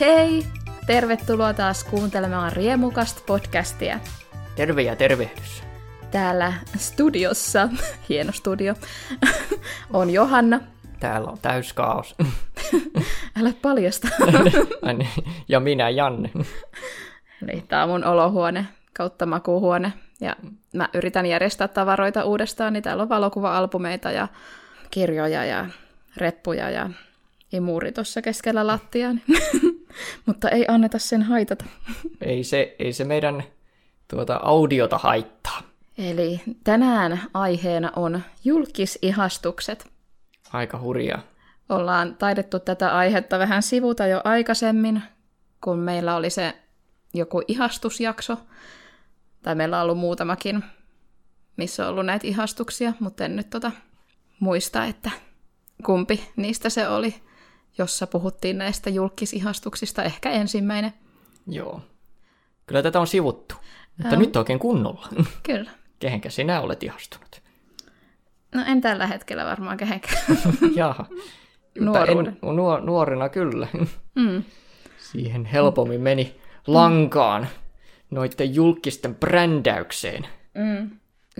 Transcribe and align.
Hei! 0.00 0.42
Tervetuloa 0.86 1.54
taas 1.54 1.84
kuuntelemaan 1.84 2.52
Riemukasta 2.52 3.22
podcastia. 3.26 4.00
Terve 4.56 4.82
ja 4.82 4.96
tervehdys. 4.96 5.62
Täällä 6.10 6.52
studiossa, 6.76 7.68
hieno 8.08 8.32
studio, 8.32 8.74
on 9.92 10.10
Johanna. 10.10 10.60
Täällä 11.00 11.30
on 11.30 11.38
täys 11.42 11.72
kaos. 11.72 12.14
Älä 13.40 13.52
paljasta. 13.62 14.08
Niin. 14.98 15.08
ja 15.48 15.60
minä 15.60 15.90
Janne. 15.90 16.30
Eli 17.42 17.64
tää 17.68 17.82
on 17.82 17.88
mun 17.88 18.04
olohuone 18.04 18.66
kautta 18.92 19.26
makuuhuone. 19.26 19.92
Ja 20.20 20.36
mä 20.74 20.88
yritän 20.94 21.26
järjestää 21.26 21.68
tavaroita 21.68 22.24
uudestaan, 22.24 22.72
niin 22.72 22.82
täällä 22.82 23.02
on 23.02 23.08
valokuva-albumeita 23.08 24.10
ja 24.10 24.28
kirjoja 24.90 25.44
ja 25.44 25.66
reppuja 26.16 26.70
ja 26.70 26.90
imuri 27.52 27.92
tuossa 27.92 28.22
keskellä 28.22 28.66
lattiaa. 28.66 29.14
Mutta 30.26 30.48
ei 30.48 30.64
anneta 30.68 30.98
sen 30.98 31.22
haitata. 31.22 31.64
Ei 32.20 32.44
se, 32.44 32.76
ei 32.78 32.92
se 32.92 33.04
meidän 33.04 33.44
tuota 34.08 34.40
audiota 34.42 34.98
haittaa. 34.98 35.62
Eli 35.98 36.40
tänään 36.64 37.22
aiheena 37.34 37.92
on 37.96 38.22
julkisihastukset. 38.44 39.90
Aika 40.52 40.80
hurjaa. 40.80 41.22
Ollaan 41.68 42.16
taidettu 42.16 42.58
tätä 42.58 42.96
aihetta 42.96 43.38
vähän 43.38 43.62
sivuta 43.62 44.06
jo 44.06 44.20
aikaisemmin, 44.24 45.02
kun 45.64 45.78
meillä 45.78 46.16
oli 46.16 46.30
se 46.30 46.54
joku 47.14 47.42
ihastusjakso, 47.48 48.36
tai 49.42 49.54
meillä 49.54 49.76
on 49.76 49.82
ollut 49.82 49.98
muutamakin, 49.98 50.64
missä 51.56 51.84
on 51.84 51.90
ollut 51.90 52.06
näitä 52.06 52.26
ihastuksia, 52.26 52.92
mutta 53.00 53.24
en 53.24 53.36
nyt 53.36 53.50
tota 53.50 53.72
muista, 54.40 54.84
että 54.84 55.10
kumpi 55.84 56.28
niistä 56.36 56.70
se 56.70 56.88
oli, 56.88 57.14
jossa 57.78 58.06
puhuttiin 58.06 58.58
näistä 58.58 58.90
julkisihastuksista, 58.90 60.02
ehkä 60.02 60.30
ensimmäinen. 60.30 60.92
Joo. 61.46 61.80
Kyllä 62.66 62.82
tätä 62.82 63.00
on 63.00 63.06
sivuttu, 63.06 63.54
mutta 63.96 64.14
Joo. 64.14 64.20
nyt 64.20 64.36
oikein 64.36 64.58
kunnolla. 64.58 65.08
Kyllä. 65.42 65.70
Kehenkä 65.98 66.30
sinä 66.30 66.60
olet 66.60 66.82
ihastunut? 66.82 67.42
No 68.54 68.62
en 68.66 68.80
tällä 68.80 69.06
hetkellä 69.06 69.44
varmaan 69.44 69.76
kehenkään. 69.76 70.22
Jaha. 70.76 71.06
Nuoruuden. 71.80 72.38
En, 72.42 72.56
nuo, 72.56 72.80
nuorena 72.80 73.28
kyllä. 73.28 73.68
Mm. 74.14 74.42
Siihen 74.98 75.44
helpommin 75.44 76.00
meni 76.00 76.40
lankaan 76.66 77.48
noiden 78.10 78.54
julkisten 78.54 79.14
brändäykseen. 79.14 80.26
Mm. 80.54 80.90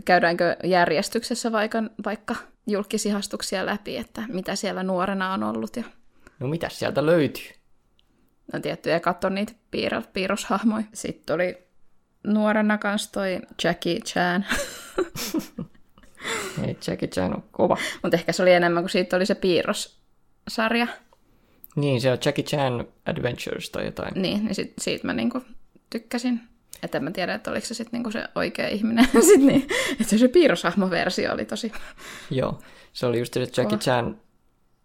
Käydäänkö 0.05 0.57
järjestyksessä 0.65 1.53
vaikka, 1.53 1.83
vaikka 2.05 2.35
julkisihastuksia 2.67 3.67
läpi, 3.67 3.97
että 3.97 4.23
mitä 4.29 4.57
siellä 4.57 4.83
nuorena 4.83 5.33
on 5.33 5.43
ollut 5.43 5.77
ja 5.77 5.85
No 6.41 6.49
mitäs 6.49 6.79
sieltä 6.79 7.07
löytyy? 7.07 7.59
no 8.53 8.61
tiettyjä 8.61 9.01
katso 9.01 9.29
niitä 9.29 9.53
piirro, 9.71 10.03
piirroshahmoja. 10.13 10.85
Sitten 10.93 11.35
oli 11.35 11.59
nuorena 12.27 12.79
kans 12.79 13.09
toi 13.09 13.41
Jackie 13.65 14.01
Chan, 14.01 14.47
Ei, 16.67 16.77
Jackie 16.87 17.09
Chan 17.09 17.35
on 17.35 17.45
kova. 17.51 17.77
mutta 18.03 18.17
ehkä 18.17 18.33
se 18.33 18.43
oli 18.43 18.53
enemmän 18.53 18.83
kuin 18.83 18.91
siitä 18.91 19.17
oli 19.17 19.27
se 19.27 19.35
piirrossarja. 19.35 20.87
Niin, 21.77 22.01
se 22.01 22.13
on 22.13 22.19
Jackie 22.25 22.45
Chan 22.45 22.87
Adventures 23.07 23.71
tai 23.71 23.85
jotain. 23.85 24.23
Niin, 24.23 24.45
niin 24.45 24.55
sit, 24.55 24.73
siitä 24.81 25.07
mä 25.07 25.15
niinku 25.15 25.43
tykkäsin. 25.91 26.41
Että 26.83 26.99
en 26.99 27.05
mä 27.05 27.11
tiedä, 27.11 27.35
että 27.35 27.51
oliko 27.51 27.67
se 27.67 27.75
sitten 27.75 27.99
niinku 27.99 28.11
se 28.11 28.25
oikea 28.35 28.69
ihminen. 28.69 29.09
sit 29.29 29.41
niin, 29.41 29.67
että 30.01 30.19
se 30.19 30.29
piirroshahmoversio 30.29 31.33
oli 31.33 31.45
tosi... 31.45 31.73
Joo, 32.31 32.59
se 32.93 33.07
oli 33.07 33.19
just 33.19 33.35
se, 33.35 33.41
Jackie 33.41 33.79
Chan 33.79 34.21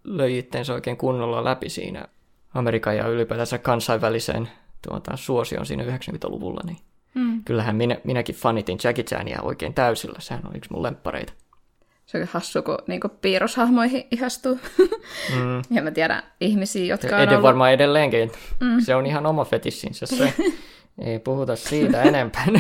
löi 0.04 0.38
itteensä 0.38 0.74
oikein 0.74 0.98
kunnolla 0.98 1.44
läpi 1.44 1.70
siinä 1.70 2.06
Amerikan 2.54 2.98
ja 2.98 3.08
ylipäätänsä 3.08 3.58
kansainväliseen 3.58 4.50
tuota, 4.88 5.18
suosioon 5.18 5.66
siinä 5.66 5.84
90-luvulla. 5.84 6.62
Niin 6.66 6.78
Mm. 7.16 7.44
kyllähän 7.44 7.76
minä, 7.76 7.98
minäkin 8.04 8.36
fanitin 8.36 8.78
Jackie 8.84 9.04
Chania 9.04 9.42
oikein 9.42 9.74
täysillä. 9.74 10.20
Sehän 10.20 10.48
on 10.48 10.56
yksi 10.56 10.72
mun 10.74 10.84
lemppareita. 10.84 11.34
Se 12.06 12.18
on 12.18 12.28
hassu, 12.32 12.62
kun 12.64 12.78
niinku 12.88 13.10
piirroshahmoihin 13.10 14.08
ihastuu. 14.12 14.60
Mm. 15.36 15.62
ja 15.76 15.82
mä 15.82 15.92
tiedän 15.92 16.24
ihmisiä, 16.42 16.86
jotka 16.86 17.16
on 17.16 17.22
Eden 17.22 17.30
ollut... 17.30 17.44
varmaan 17.44 17.74
edelleenkin. 17.74 18.32
Mm. 18.60 18.80
Se 18.80 18.96
on 18.96 19.06
ihan 19.06 19.26
oma 19.26 19.46
fetissinsä 19.46 20.06
se. 20.06 20.34
ei 21.06 21.20
puhuta 21.20 21.56
siitä 21.56 22.02
enempää. 22.04 22.46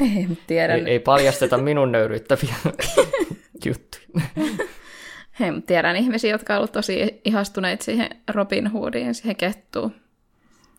Ei, 0.00 0.28
tiedän. 0.46 0.78
ei, 0.78 0.92
ei 0.92 0.98
paljasteta 0.98 1.58
minun 1.58 1.92
nöyryyttäviä 1.92 2.54
juttuja. 3.64 4.22
Hei, 5.40 5.48
tiedän 5.66 5.96
ihmisiä, 5.96 6.30
jotka 6.30 6.52
on 6.52 6.56
ollut 6.58 6.72
tosi 6.72 7.20
ihastuneet 7.24 7.82
siihen 7.82 8.10
Robin 8.30 8.66
Hoodiin, 8.66 9.14
siihen 9.14 9.36
kettuun 9.36 9.94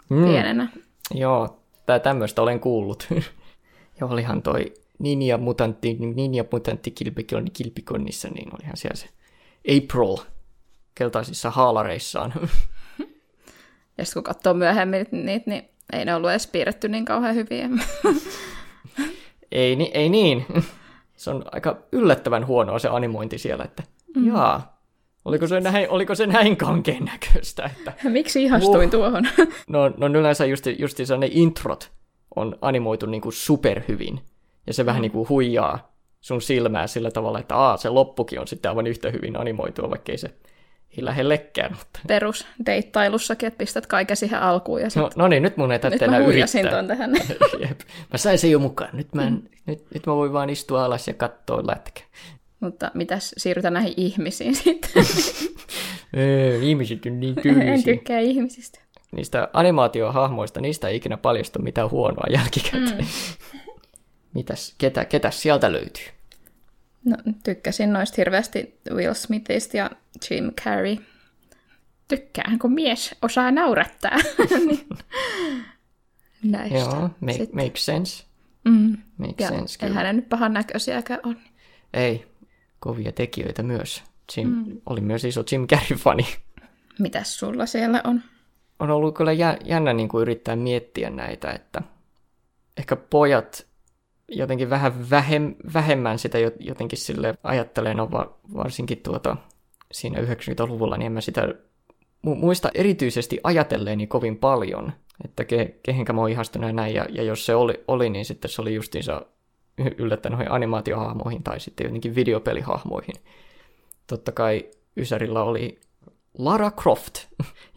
Mm. 0.09 0.25
pienenä. 0.25 0.67
Joo, 1.13 1.59
tää 1.85 1.99
tämmöistä 1.99 2.41
olen 2.41 2.59
kuullut. 2.59 3.07
ja 3.99 4.07
olihan 4.07 4.41
toi 4.41 4.73
Ninja 4.99 5.37
Mutantti, 5.37 5.93
Ninja 5.93 6.43
Mutantti 6.51 6.91
kilpikonni, 6.91 7.49
kilpikonnissa, 7.49 8.27
niin 8.27 8.49
olihan 8.55 8.77
siellä 8.77 8.95
se 8.95 9.09
April 9.59 10.17
keltaisissa 10.95 11.49
haalareissaan. 11.49 12.33
Ja 13.97 14.05
sitten 14.05 14.23
kun 14.23 14.33
katsoo 14.33 14.53
myöhemmin 14.53 15.07
niitä, 15.11 15.49
niin 15.49 15.69
ei 15.93 16.05
ne 16.05 16.15
ollut 16.15 16.29
edes 16.29 16.47
piirretty 16.47 16.89
niin 16.89 17.05
kauhean 17.05 17.35
hyviä. 17.35 17.69
ei, 19.51 19.75
ni, 19.75 19.91
ei 19.93 20.09
niin. 20.09 20.45
se 21.15 21.29
on 21.29 21.45
aika 21.51 21.77
yllättävän 21.91 22.47
huonoa 22.47 22.79
se 22.79 22.87
animointi 22.87 23.37
siellä, 23.37 23.63
että 23.63 23.83
mm. 24.15 24.27
jaa, 24.27 24.81
oliko 25.25 25.47
se 25.47 25.59
näin, 25.59 25.89
oliko 25.89 26.15
se 26.15 26.27
näin 26.27 26.57
kankeen 26.57 27.05
näköistä, 27.05 27.63
että 27.77 27.93
Miksi 28.09 28.43
ihastuin 28.43 28.85
Uh. 28.85 28.91
tuohon? 28.91 29.27
No, 29.67 29.91
no 29.97 30.19
yleensä 30.19 30.45
just, 30.45 30.65
just 30.79 30.97
ne 31.17 31.29
introt 31.31 31.91
on 32.35 32.55
animoitu 32.61 33.05
niinku 33.05 33.31
superhyvin. 33.31 34.19
Ja 34.67 34.73
se 34.73 34.85
vähän 34.85 35.01
niinku 35.01 35.29
huijaa 35.29 35.93
sun 36.21 36.41
silmää 36.41 36.87
sillä 36.87 37.11
tavalla, 37.11 37.39
että 37.39 37.55
aa, 37.55 37.77
se 37.77 37.89
loppukin 37.89 38.39
on 38.39 38.47
sitten 38.47 38.69
aivan 38.71 38.87
yhtä 38.87 39.11
hyvin 39.11 39.39
animoitua, 39.39 39.89
vaikkei 39.89 40.17
se 40.17 40.27
ei 40.97 41.05
lähellekään. 41.05 41.71
Mutta... 41.71 41.99
Perus 42.07 42.47
deittailussakin, 42.65 43.47
että 43.47 43.57
pistät 43.57 43.87
kaiken 43.87 44.17
siihen 44.17 44.39
alkuun 44.39 44.79
ja 44.79 44.85
No, 44.85 44.89
sitten 44.89 45.11
no 45.15 45.27
niin, 45.27 45.43
nyt 45.43 45.57
mun 45.57 45.71
ei 45.71 45.79
tarvitse 45.79 46.07
mä 46.07 46.17
enää 46.17 46.27
yrittää. 46.27 46.71
ton 46.71 46.87
tähän. 46.87 47.11
Jep. 47.69 47.79
Mä 48.11 48.17
sain 48.17 48.39
sen 48.39 48.51
jo 48.51 48.59
mukaan. 48.59 48.89
Nyt 48.93 49.13
mä, 49.15 49.27
en, 49.27 49.49
nyt, 49.65 49.85
nyt 49.93 50.05
mä 50.05 50.15
voin 50.15 50.33
vaan 50.33 50.49
istua 50.49 50.85
alas 50.85 51.07
ja 51.07 51.13
katsoa 51.13 51.67
lätkä. 51.67 52.01
Mutta 52.63 52.91
mitäs, 52.93 53.33
siirrytään 53.37 53.73
näihin 53.73 53.93
ihmisiin 53.97 54.55
sitten. 54.63 54.89
Ihmiset 56.61 57.05
on 57.05 57.19
niin 57.19 57.35
en 57.37 57.43
tyylisiä. 57.43 57.93
tykkää 57.93 58.19
ihmisistä. 58.19 58.79
Niistä 59.11 59.49
animaatiohahmoista, 59.53 60.61
niistä 60.61 60.87
ei 60.87 60.95
ikinä 60.95 61.17
paljastu 61.17 61.59
mitään 61.61 61.91
huonoa 61.91 62.25
jälkikäteen. 62.33 62.97
Mm. 62.97 63.05
Mitäs, 64.35 64.75
ketä, 64.77 65.05
ketä 65.05 65.31
sieltä 65.31 65.71
löytyy? 65.71 66.05
No, 67.05 67.17
tykkäsin 67.43 67.93
noista 67.93 68.15
hirveästi 68.17 68.79
Will 68.91 69.13
Smithistä 69.13 69.77
ja 69.77 69.89
Jim 70.29 70.51
Carrey. 70.53 70.97
Tykkään, 72.07 72.59
kun 72.59 72.73
mies 72.73 73.15
osaa 73.21 73.51
naurattaa. 73.51 74.17
Näistä. 76.43 76.77
Joo, 76.77 77.09
make, 77.19 77.33
Sitten. 77.37 77.55
make 77.63 77.71
sense. 77.75 78.23
Mm. 78.65 78.97
Make 79.17 79.43
Ja 79.43 79.47
sense, 79.47 79.77
eihän 79.81 79.97
kyllä. 79.97 80.03
ne 80.03 80.13
nyt 80.13 80.29
pahan 80.29 80.53
näköisiäkään 80.53 81.19
ole. 81.23 81.35
Ei, 81.93 82.25
kovia 82.83 83.11
tekijöitä 83.11 83.63
myös. 83.63 84.03
Jim, 84.37 84.47
mm. 84.47 84.81
Oli 84.85 85.01
myös 85.01 85.25
iso 85.25 85.43
Jim 85.51 85.67
Carrey-fani. 85.67 86.25
Mitäs 86.99 87.39
sulla 87.39 87.65
siellä 87.65 88.01
on? 88.03 88.21
On 88.79 88.91
ollut 88.91 89.15
kyllä 89.15 89.31
jä, 89.31 89.57
jännä 89.63 89.93
niin 89.93 90.09
kuin 90.09 90.21
yrittää 90.21 90.55
miettiä 90.55 91.09
näitä, 91.09 91.51
että 91.51 91.81
ehkä 92.77 92.95
pojat 92.95 93.67
jotenkin 94.27 94.69
vähän 94.69 95.09
vähem, 95.09 95.55
vähemmän 95.73 96.19
sitä 96.19 96.39
jo- 96.39 96.51
jotenkin 96.59 96.99
sille 96.99 97.37
ajattelee, 97.43 97.93
no 97.93 98.11
va, 98.11 98.37
varsinkin 98.53 98.97
tuota, 98.97 99.37
siinä 99.91 100.19
90-luvulla, 100.19 100.97
niin 100.97 101.05
en 101.05 101.11
mä 101.11 101.21
sitä 101.21 101.41
mu- 102.27 102.35
muista 102.35 102.69
erityisesti 102.73 103.39
ajatelleeni 103.43 104.07
kovin 104.07 104.37
paljon, 104.37 104.93
että 105.25 105.45
ke, 105.45 105.79
kehenkä 105.83 106.13
mä 106.13 106.21
oon 106.21 106.29
ihastunut 106.29 106.69
ja 106.69 106.73
näin, 106.73 106.95
ja, 106.95 107.05
ja 107.09 107.23
jos 107.23 107.45
se 107.45 107.55
oli, 107.55 107.83
oli, 107.87 108.09
niin 108.09 108.25
sitten 108.25 108.51
se 108.51 108.61
oli 108.61 108.75
justiinsa 108.75 109.25
yllättäen 109.97 110.33
noihin 110.33 110.51
animaatiohahmoihin 110.51 111.43
tai 111.43 111.59
sitten 111.59 111.85
jotenkin 111.85 112.15
videopelihahmoihin. 112.15 113.15
Totta 114.07 114.31
kai 114.31 114.69
Ysärillä 114.97 115.43
oli 115.43 115.79
Lara 116.37 116.71
Croft 116.71 117.13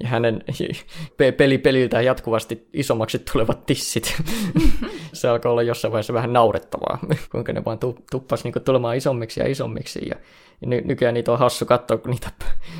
ja 0.00 0.08
hänen 0.08 0.44
pe- 1.16 1.32
peli 1.32 1.58
peliltään 1.58 2.04
jatkuvasti 2.04 2.68
isommaksi 2.72 3.18
tulevat 3.32 3.66
tissit. 3.66 4.22
se 5.12 5.28
alkoi 5.28 5.50
olla 5.50 5.62
jossain 5.62 5.92
vaiheessa 5.92 6.12
vähän 6.12 6.32
naurettavaa, 6.32 6.98
kuinka 7.32 7.52
ne 7.52 7.64
vaan 7.64 7.78
tu- 7.78 7.98
tuppas 8.10 8.44
niinku 8.44 8.60
tulemaan 8.60 8.96
isommiksi 8.96 9.40
ja 9.40 9.48
isommiksi. 9.48 10.08
Ja 10.08 10.16
ny- 10.66 10.80
nykyään 10.84 11.14
niitä 11.14 11.32
on 11.32 11.38
hassu 11.38 11.66
katsoa, 11.66 11.96
kun 11.96 12.10
niitä 12.10 12.30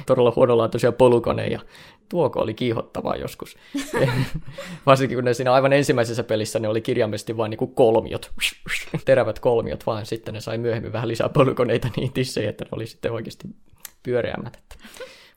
todella 0.07 0.33
huonolaatuisia 0.37 0.93
polukoneja. 0.93 1.61
Tuoko 2.09 2.41
oli 2.41 2.55
kiihottavaa 2.55 3.17
joskus. 3.17 3.57
Varsinkin 4.87 5.17
kun 5.17 5.25
ne 5.25 5.35
siinä 5.35 5.53
aivan 5.53 5.73
ensimmäisessä 5.73 6.23
pelissä 6.25 6.59
ne 6.59 6.69
oli 6.69 6.81
kirjaimellisesti 6.81 7.37
vain 7.37 7.51
niinku 7.51 7.67
kolmiot. 7.67 8.33
Terävät 9.05 9.39
kolmiot 9.39 9.87
vaan. 9.87 10.07
Sitten 10.07 10.35
ne 10.35 10.41
sai 10.41 10.59
myöhemmin 10.59 10.93
vähän 10.93 11.09
lisää 11.09 11.29
polukoneita 11.29 11.89
niin 11.97 12.13
tissejä, 12.13 12.51
että 12.51 12.65
ne 12.65 12.69
oli 12.73 12.87
sitten 12.87 13.13
oikeasti 13.13 13.49
pyöreämmät. 14.03 14.59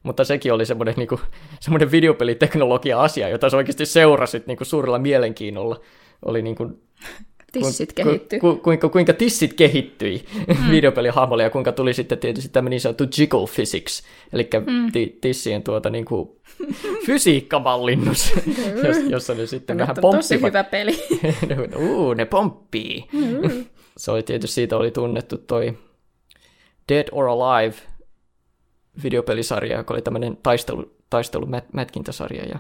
Mutta 0.04 0.24
sekin 0.24 0.54
oli 0.54 0.66
semmoinen, 0.66 0.94
niin 0.98 1.08
kuin, 1.08 1.22
semmoinen 1.60 1.92
videopeliteknologia-asia, 1.92 3.30
jota 3.30 3.50
sä 3.50 3.58
oikeasti 3.58 3.86
seurasit 3.86 4.48
niin 4.48 4.58
kuin 4.58 4.68
suurella 4.68 5.00
mielenkiinnolla. 5.00 5.80
Oli 6.26 6.42
niin 6.42 6.56
kuin, 6.56 6.82
Tissit 7.52 7.94
kehittyi. 7.94 8.40
Ku, 8.40 8.54
ku, 8.56 8.62
kuinka, 8.62 8.90
kuinka 8.90 9.14
tissit 9.14 9.54
kehittyi 9.54 10.26
mm. 10.48 10.72
videopelihahmolle 10.72 11.44
ja 11.44 11.50
kuinka 11.50 11.72
tuli 11.72 11.94
sitten 11.94 12.18
tietysti 12.18 12.50
tämmöinen 12.50 12.72
niin 12.72 12.82
sanottu 12.82 13.04
jiggle 13.18 13.46
physics, 13.56 14.04
eli 14.34 14.50
mm. 14.66 14.92
t- 14.92 15.22
tissien 15.22 15.64
tuota 15.64 15.90
niin 15.90 16.06
kuin 16.06 16.30
fysiikkamallinnus, 17.06 18.34
jossa 19.10 19.34
ne 19.34 19.48
sitten 19.48 19.78
Nyt 19.78 19.82
vähän 19.82 19.96
pomppivat. 20.02 20.24
tosi 20.26 20.42
hyvä 20.42 20.64
peli. 20.64 21.00
Uu, 21.78 22.14
ne 22.14 22.26
pomppii. 22.26 23.06
Mm. 23.14 23.66
Se 23.98 24.12
oli 24.12 24.24
tietysti, 24.24 24.56
siitä 24.56 24.78
oli 24.78 24.92
tunnettu 24.92 25.38
toi 25.38 25.78
Dead 26.90 27.08
or 27.12 27.28
Alive 27.28 27.76
videopelisarja, 29.04 29.78
joka 29.78 29.94
oli 29.94 30.02
tämmöinen 30.02 30.38
taistelu, 30.44 30.96
taistelumätkintäsarja, 31.10 32.46
ja 32.46 32.60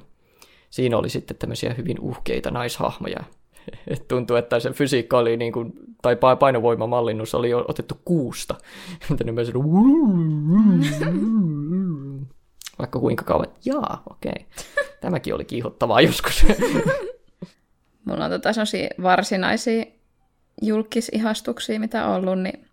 siinä 0.69 0.97
oli 0.97 1.09
sitten 1.09 1.38
tämmöisiä 1.38 1.74
hyvin 1.74 2.00
uhkeita 2.00 2.51
naishahmoja. 2.51 3.24
Et 3.88 4.07
tuntui, 4.07 4.39
että 4.39 4.59
se 4.59 4.71
fysiikka 4.71 5.18
oli, 5.18 5.38
niin 5.38 5.53
kuin, 5.53 5.74
tai 6.01 6.18
painovoimamallinnus 6.39 7.36
oli 7.36 7.53
otettu 7.53 8.00
kuusta. 8.06 8.56
Vaikka 12.80 13.00
kuinka 13.00 13.24
kauan. 13.24 13.47
Jaa, 13.65 14.03
okei. 14.09 14.31
Okay. 14.31 14.44
Tämäkin 15.01 15.35
oli 15.35 15.45
kiihottavaa 15.45 16.01
joskus. 16.01 16.45
Mulla 18.06 18.25
on 18.25 18.31
tota 18.31 18.50
varsinaisia 19.03 19.85
julkisihastuksia, 20.62 21.80
mitä 21.80 22.06
on 22.06 22.15
ollut, 22.15 22.39
niin 22.39 22.65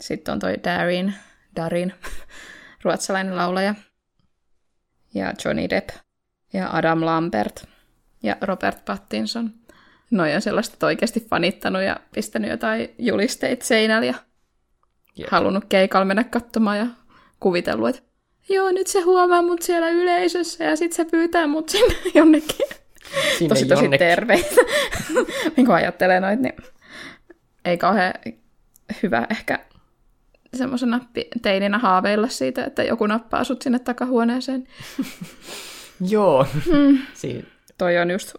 sitten 0.00 0.32
on 0.32 0.38
toi 0.38 0.54
Darin, 0.64 1.14
Darin, 1.56 1.92
ruotsalainen 2.86 3.36
laulaja, 3.36 3.74
ja 5.14 5.32
Johnny 5.44 5.70
Depp, 5.70 5.90
ja 6.52 6.70
Adam 6.72 7.04
Lambert, 7.04 7.68
ja 8.22 8.36
Robert 8.40 8.84
Pattinson. 8.84 9.50
Noi 10.10 10.34
on 10.34 10.42
sellaista 10.42 10.86
oikeasti 10.86 11.26
fanittanut 11.30 11.82
ja 11.82 11.96
pistänyt 12.14 12.50
jotain 12.50 12.94
julisteita 12.98 13.64
seinällä 13.64 14.06
ja 14.06 14.14
Jep. 15.16 15.28
halunnut 15.30 15.64
keikalla 15.68 16.04
mennä 16.04 16.24
katsomaan 16.24 16.78
ja 16.78 16.86
kuvitellut, 17.40 17.88
että 17.88 18.02
joo, 18.48 18.70
nyt 18.70 18.86
se 18.86 19.00
huomaa 19.00 19.42
mut 19.42 19.62
siellä 19.62 19.88
yleisössä 19.88 20.64
ja 20.64 20.76
sitten 20.76 20.96
se 20.96 21.10
pyytää 21.10 21.46
mut 21.46 21.68
sinne 21.68 21.94
jonnekin. 22.14 22.66
Sinne 23.38 23.48
tosi 23.48 23.66
tosi 23.66 23.84
jonnekin. 23.84 24.06
terveitä. 24.06 24.54
niin 25.56 25.66
kun 25.66 25.74
ajattelee 25.74 26.20
noit, 26.20 26.40
niin 26.40 26.54
ei 27.64 27.78
kauhean 27.78 28.14
hyvä 29.02 29.26
ehkä 29.30 29.58
semmoisena 30.54 31.00
teininä 31.42 31.78
haaveilla 31.78 32.28
siitä, 32.28 32.64
että 32.64 32.82
joku 32.82 33.06
nappaa 33.06 33.44
sut 33.44 33.62
sinne 33.62 33.78
takahuoneeseen. 33.78 34.68
Joo. 36.10 36.46
Mm. 36.66 36.98
Siin, 37.14 37.46
Toi 37.78 37.98
on 37.98 38.10
just 38.10 38.34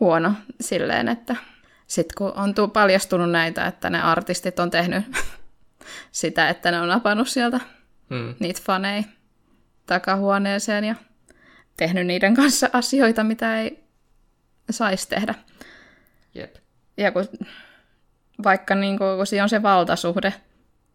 huono 0.00 0.32
silleen, 0.60 1.08
että 1.08 1.36
sitten 1.86 2.14
kun 2.18 2.32
on 2.36 2.54
tuu 2.54 2.68
paljastunut 2.68 3.30
näitä, 3.30 3.66
että 3.66 3.90
ne 3.90 4.02
artistit 4.02 4.58
on 4.58 4.70
tehnyt 4.70 5.04
sitä, 6.12 6.48
että 6.48 6.70
ne 6.70 6.80
on 6.80 6.88
napannut 6.88 7.28
sieltä 7.28 7.60
mm, 8.08 8.34
niitä 8.40 8.60
faneja 8.64 9.02
takahuoneeseen 9.86 10.84
ja 10.84 10.94
tehnyt 11.76 12.06
niiden 12.06 12.34
kanssa 12.34 12.70
asioita, 12.72 13.24
mitä 13.24 13.60
ei 13.60 13.84
saisi 14.70 15.08
tehdä. 15.08 15.34
jep. 16.34 16.56
Ja 16.96 17.12
kun, 17.12 17.28
vaikka 18.44 18.74
niin 18.74 18.98
kuin, 18.98 19.16
kun 19.16 19.26
siinä 19.26 19.42
on 19.42 19.48
se 19.48 19.62
valtasuhde, 19.62 20.34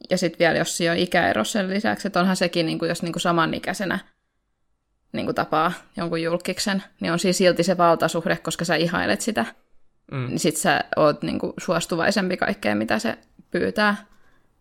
ja 0.09 0.17
sitten 0.17 0.39
vielä 0.39 0.57
jos 0.57 0.77
siinä 0.77 0.91
on 0.91 0.97
ikäero 0.97 1.43
sen 1.43 1.69
lisäksi, 1.69 2.07
että 2.07 2.19
onhan 2.19 2.35
sekin, 2.35 2.65
niin 2.65 2.79
kuin, 2.79 2.89
jos 2.89 3.01
niin 3.01 3.13
kuin 3.13 3.21
samanikäisenä 3.21 3.99
niin 5.13 5.25
kuin 5.25 5.35
tapaa 5.35 5.71
jonkun 5.97 6.21
julkiksen, 6.21 6.83
niin 6.99 7.11
on 7.11 7.19
siinä 7.19 7.33
silti 7.33 7.63
se 7.63 7.77
valtasuhde, 7.77 8.37
koska 8.37 8.65
sä 8.65 8.75
ihailet 8.75 9.21
sitä. 9.21 9.45
Mm. 10.11 10.27
Niin 10.27 10.39
sit 10.39 10.57
sä 10.57 10.83
oot 10.95 11.21
niin 11.21 11.39
kuin, 11.39 11.53
suostuvaisempi 11.57 12.37
kaikkeen, 12.37 12.77
mitä 12.77 12.99
se 12.99 13.17
pyytää. 13.51 14.05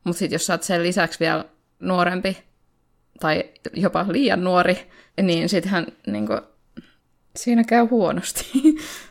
Mutta 0.05 0.19
sitten 0.19 0.35
jos 0.35 0.47
sä 0.47 0.55
oot 0.55 0.63
sen 0.63 0.83
lisäksi 0.83 1.21
vielä 1.21 1.45
nuorempi, 1.81 2.39
tai 3.21 3.45
jopa 3.75 4.07
liian 4.09 4.45
nuori, 4.45 4.91
niin 5.23 5.49
sittenhän 5.49 5.87
niin 6.07 6.27
kuin, 6.27 6.41
siinä 7.37 7.65
käy 7.65 7.85
huonosti. 7.85 8.51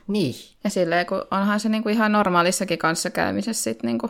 Niin. 0.07 0.35
Ja 0.63 0.69
silleen, 0.69 1.05
kun 1.05 1.27
onhan 1.31 1.59
se 1.59 1.69
niinku 1.69 1.89
ihan 1.89 2.11
normaalissakin 2.11 2.77
kanssakäymisessä 2.77 3.63
sit 3.63 3.83
niinku, 3.83 4.09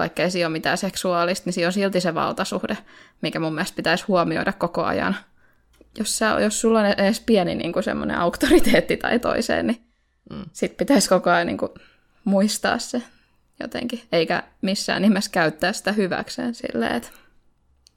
vaikka 0.00 0.22
ei 0.22 0.30
siinä 0.30 0.46
ole 0.46 0.52
mitään 0.52 0.78
seksuaalista, 0.78 1.46
niin 1.46 1.52
siinä 1.52 1.66
on 1.66 1.72
silti 1.72 2.00
se 2.00 2.14
valtasuhde, 2.14 2.78
mikä 3.22 3.40
mun 3.40 3.54
mielestä 3.54 3.76
pitäisi 3.76 4.04
huomioida 4.08 4.52
koko 4.52 4.84
ajan. 4.84 5.16
Jos, 5.98 6.18
sä, 6.18 6.26
jos 6.40 6.60
sulla 6.60 6.80
on 6.80 6.86
edes 6.86 7.20
pieni 7.20 7.54
niinku 7.54 7.82
semmoinen 7.82 8.18
auktoriteetti 8.18 8.96
tai 8.96 9.18
toiseen, 9.18 9.66
niin 9.66 9.84
mm. 10.30 10.44
sit 10.52 10.76
pitäisi 10.76 11.08
koko 11.08 11.30
ajan 11.30 11.46
niinku 11.46 11.74
muistaa 12.24 12.78
se 12.78 13.02
jotenkin, 13.60 14.02
eikä 14.12 14.42
missään 14.62 15.02
nimessä 15.02 15.30
käyttää 15.30 15.72
sitä 15.72 15.92
hyväkseen 15.92 16.54
silleen, 16.54 16.96
että... 16.96 17.08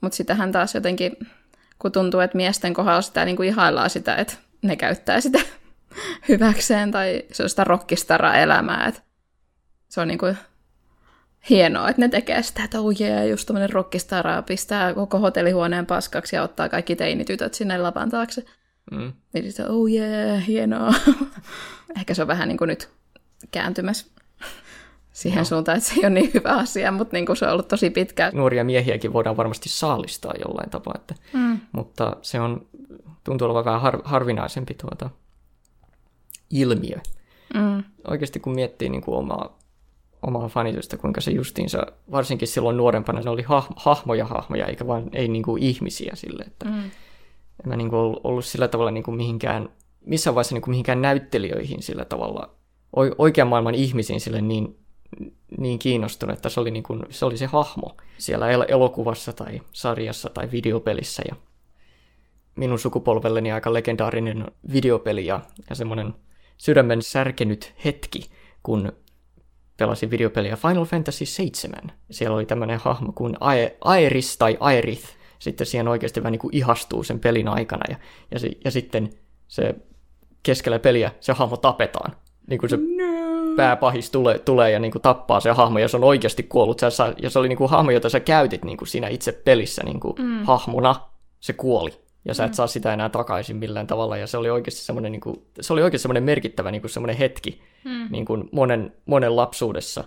Mutta 0.02 0.16
sitähän 0.16 0.52
taas 0.52 0.76
jotenkin, 0.76 1.18
kun 1.80 1.92
tuntuu, 1.92 2.20
että 2.20 2.38
miesten 2.38 2.74
kohdalla 2.74 3.02
sitä 3.02 3.26
niinku 3.26 3.44
ihaillaan 3.44 3.90
sitä, 3.90 4.16
että 4.16 4.34
ne 4.62 4.76
käyttää 4.76 5.22
sitä 5.22 5.40
hyväkseen 6.30 6.92
tai 6.92 7.24
se 7.32 7.44
on 7.44 7.50
sitä 7.50 7.64
rockistara-elämää. 7.64 8.88
Että 8.88 9.02
se 9.90 10.02
on 10.02 10.08
niinku 10.08 10.26
hienoa, 11.50 11.90
että 11.90 12.02
ne 12.02 12.10
tekee 12.10 12.44
sitä, 12.44 12.64
että 12.64 12.80
oh 12.80 13.02
yeah, 13.02 13.28
just 13.30 13.48
tämmöinen 13.48 13.70
rockistara 13.70 14.42
pistää 14.42 14.94
koko 14.94 15.20
hotellihuoneen 15.20 15.86
paskaksi 15.86 16.36
ja 16.36 16.44
ottaa 16.44 16.70
kaikki 16.70 16.96
teinitytöt 16.96 17.54
sinne 17.54 17.78
lavan 17.78 18.10
taakse. 18.10 18.46
Mm. 18.92 19.14
Niin 19.34 19.44
sitten 19.46 19.72
oh 19.72 19.90
yeah, 19.92 20.48
hienoa. 20.48 20.94
Ehkä 21.98 22.14
se 22.14 22.22
on 22.22 22.28
vähän 22.28 22.48
niin 22.48 22.58
kuin 22.58 22.68
nyt 22.68 22.90
kääntymässä 23.52 24.08
siihen 25.14 25.38
Joo. 25.38 25.46
suuntaan, 25.46 25.78
että 25.78 25.90
se 25.90 25.96
ei 25.96 26.00
ole 26.06 26.10
niin 26.10 26.32
hyvä 26.34 26.50
asia, 26.50 26.92
mutta 26.92 27.16
niin 27.16 27.26
kuin 27.26 27.38
se 27.38 27.46
on 27.46 27.52
ollut 27.52 27.68
tosi 27.68 27.90
pitkään. 27.90 28.32
Nuoria 28.36 28.64
miehiäkin 28.64 29.14
voidaan 29.14 29.38
varmasti 29.38 29.70
saalistaa 29.70 30.34
jollain 30.48 30.70
tapaa, 30.70 30.94
että, 30.96 31.16
Mm. 31.34 31.60
mutta 31.72 32.16
se 32.22 32.40
on, 32.40 32.68
tuntuu 33.24 33.46
olevan 33.46 33.66
vähän 33.66 33.82
har, 33.82 34.02
harvinaisempi 34.04 34.74
tuota 34.74 35.10
ilmiö. 36.50 36.98
Mm. 37.54 37.84
Oikeasti 38.08 38.40
kun 38.40 38.56
miettii 38.56 38.90
niin 38.90 39.02
kuin 39.02 39.18
omaa, 39.18 39.60
omaa 40.28 40.48
fanitusta, 40.48 40.98
kuinka 40.98 41.22
se 41.22 41.32
justiinsa, 41.32 41.86
varsinkin 42.12 42.48
silloin 42.48 42.78
nuorempana, 42.78 43.22
ne 43.22 43.30
oli 43.30 43.42
hah, 43.42 43.68
hahmoja 43.76 44.26
hahmoja, 44.26 44.66
eikä 44.66 44.88
vaan 44.88 45.10
ei 45.14 45.28
niin 45.28 45.44
kuin 45.44 45.64
ihmisiä 45.64 46.12
sille, 46.16 46.44
että 46.44 46.66
Mm. 46.66 46.84
en 46.84 46.92
mä 47.70 47.76
niin 47.76 47.90
kuin 47.90 48.00
ollut, 48.00 48.20
ollut 48.24 48.46
sillä 48.46 48.68
tavalla 48.68 48.92
niin 48.92 49.04
kuin 49.04 49.18
mihinkään, 49.18 49.70
missään 50.06 50.36
vaiheessa 50.36 50.56
niin 50.56 50.62
kuin 50.62 50.72
mihinkään 50.72 51.02
näyttelijöihin 51.02 51.84
sillä 51.84 52.06
tavalla, 52.06 52.50
o- 52.98 53.16
oikean 53.18 53.48
maailman 53.48 53.76
ihmisiin 53.76 54.22
sille 54.22 54.42
niin, 54.42 54.78
niin 55.58 55.80
kiinnostunut, 55.80 56.36
että 56.36 56.50
se 56.50 56.60
oli, 56.60 56.72
niin 56.72 56.84
kuin, 56.84 57.04
se 57.10 57.26
oli 57.26 57.38
se 57.38 57.46
hahmo 57.46 57.98
siellä 58.18 58.50
el- 58.50 58.66
elokuvassa 58.68 59.34
tai 59.34 59.62
sarjassa 59.74 60.30
tai 60.30 60.52
videopelissä 60.52 61.24
ja 61.30 61.36
minun 62.56 62.80
sukupolvelleni 62.80 63.52
aika 63.52 63.74
legendaarinen 63.74 64.46
videopeli 64.74 65.26
ja, 65.26 65.40
ja 65.70 65.76
semmoinen 65.76 66.14
sydämen 66.58 67.02
särkenyt 67.02 67.74
hetki, 67.86 68.20
kun 68.64 68.92
pelasin 69.78 70.12
videopeliä 70.12 70.56
Final 70.56 70.86
Fantasy 70.86 71.26
7. 71.26 71.92
Siellä 72.12 72.36
oli 72.36 72.46
tämmöinen 72.46 72.80
hahmo 72.80 73.12
kuin 73.12 73.36
Ae- 73.40 73.78
Aeris 73.82 74.38
tai 74.38 74.58
Aerith. 74.60 75.10
Sitten 75.40 75.68
siihen 75.68 75.88
oikeasti 75.88 76.24
vähän 76.24 76.32
niin 76.32 76.40
kuin 76.40 76.56
ihastuu 76.56 77.04
sen 77.04 77.20
pelin 77.20 77.48
aikana. 77.48 77.84
Ja, 77.90 77.96
ja, 78.32 78.40
si- 78.40 78.60
ja 78.66 78.72
sitten 78.72 79.10
se 79.48 79.76
keskellä 80.44 80.80
peliä 80.80 81.12
se 81.20 81.34
hahmo 81.34 81.58
tapetaan. 81.58 82.16
Niin 82.48 82.60
kuin 82.60 82.70
se 82.70 82.78
pääpahis 83.56 84.12
tulee, 84.12 84.40
tulee 84.40 84.72
ja 84.72 84.80
niin 84.80 84.92
kuin 84.92 85.02
tappaa 85.02 85.40
se 85.40 85.52
hahmo, 85.52 85.80
ja 85.80 85.88
se 85.88 85.98
on 85.98 86.04
oikeasti 86.04 86.44
kuollut. 86.44 86.80
Sä, 86.80 87.14
ja 87.22 87.30
se 87.30 87.40
oli 87.40 87.48
niin 87.48 87.58
kuin 87.58 87.70
hahmo, 87.70 87.92
jota 87.92 88.10
sä 88.10 88.20
käytit 88.20 88.66
niin 88.66 88.78
kuin 88.78 88.88
siinä 88.88 89.08
itse 89.08 89.32
pelissä 89.32 89.84
niin 89.84 90.00
kuin 90.00 90.14
mm. 90.20 90.44
hahmona. 90.44 90.96
Se 91.40 91.54
kuoli. 91.54 92.03
Ja 92.26 92.34
sä 92.34 92.46
et 92.46 92.54
saa 92.54 92.68
sitä 92.68 92.94
enää 92.94 93.10
takaisin 93.10 93.56
millään 93.56 93.88
tavalla. 93.88 94.18
Ja 94.18 94.28
se 94.28 94.38
oli 94.38 94.50
oikeasti 94.50 94.82
semmoinen, 94.82 95.12
niin 95.12 95.22
kuin, 95.22 95.36
se 95.62 95.74
oli 95.74 95.82
oikeasti 95.84 96.02
semmoinen 96.02 96.24
merkittävä 96.24 96.72
niin 96.72 96.82
kuin 96.82 96.92
semmoinen 96.92 97.18
hetki 97.18 97.62
Mm. 97.86 98.08
niin 98.12 98.26
kuin 98.26 98.50
monen, 98.52 98.94
monen 99.06 99.36
lapsuudessa. 99.36 100.04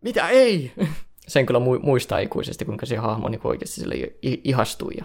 Mitä 0.00 0.28
ei? 0.28 0.72
Sen 1.28 1.46
kyllä 1.46 1.60
mu- 1.60 1.82
muistaa 1.82 2.18
ikuisesti, 2.18 2.64
kuinka 2.64 2.86
se 2.86 2.96
hahmo 2.96 3.28
niin 3.28 3.40
kuin 3.40 3.50
oikeasti 3.50 3.80
sille 3.80 3.94
ihastui. 4.22 4.92
Ja, 4.98 5.04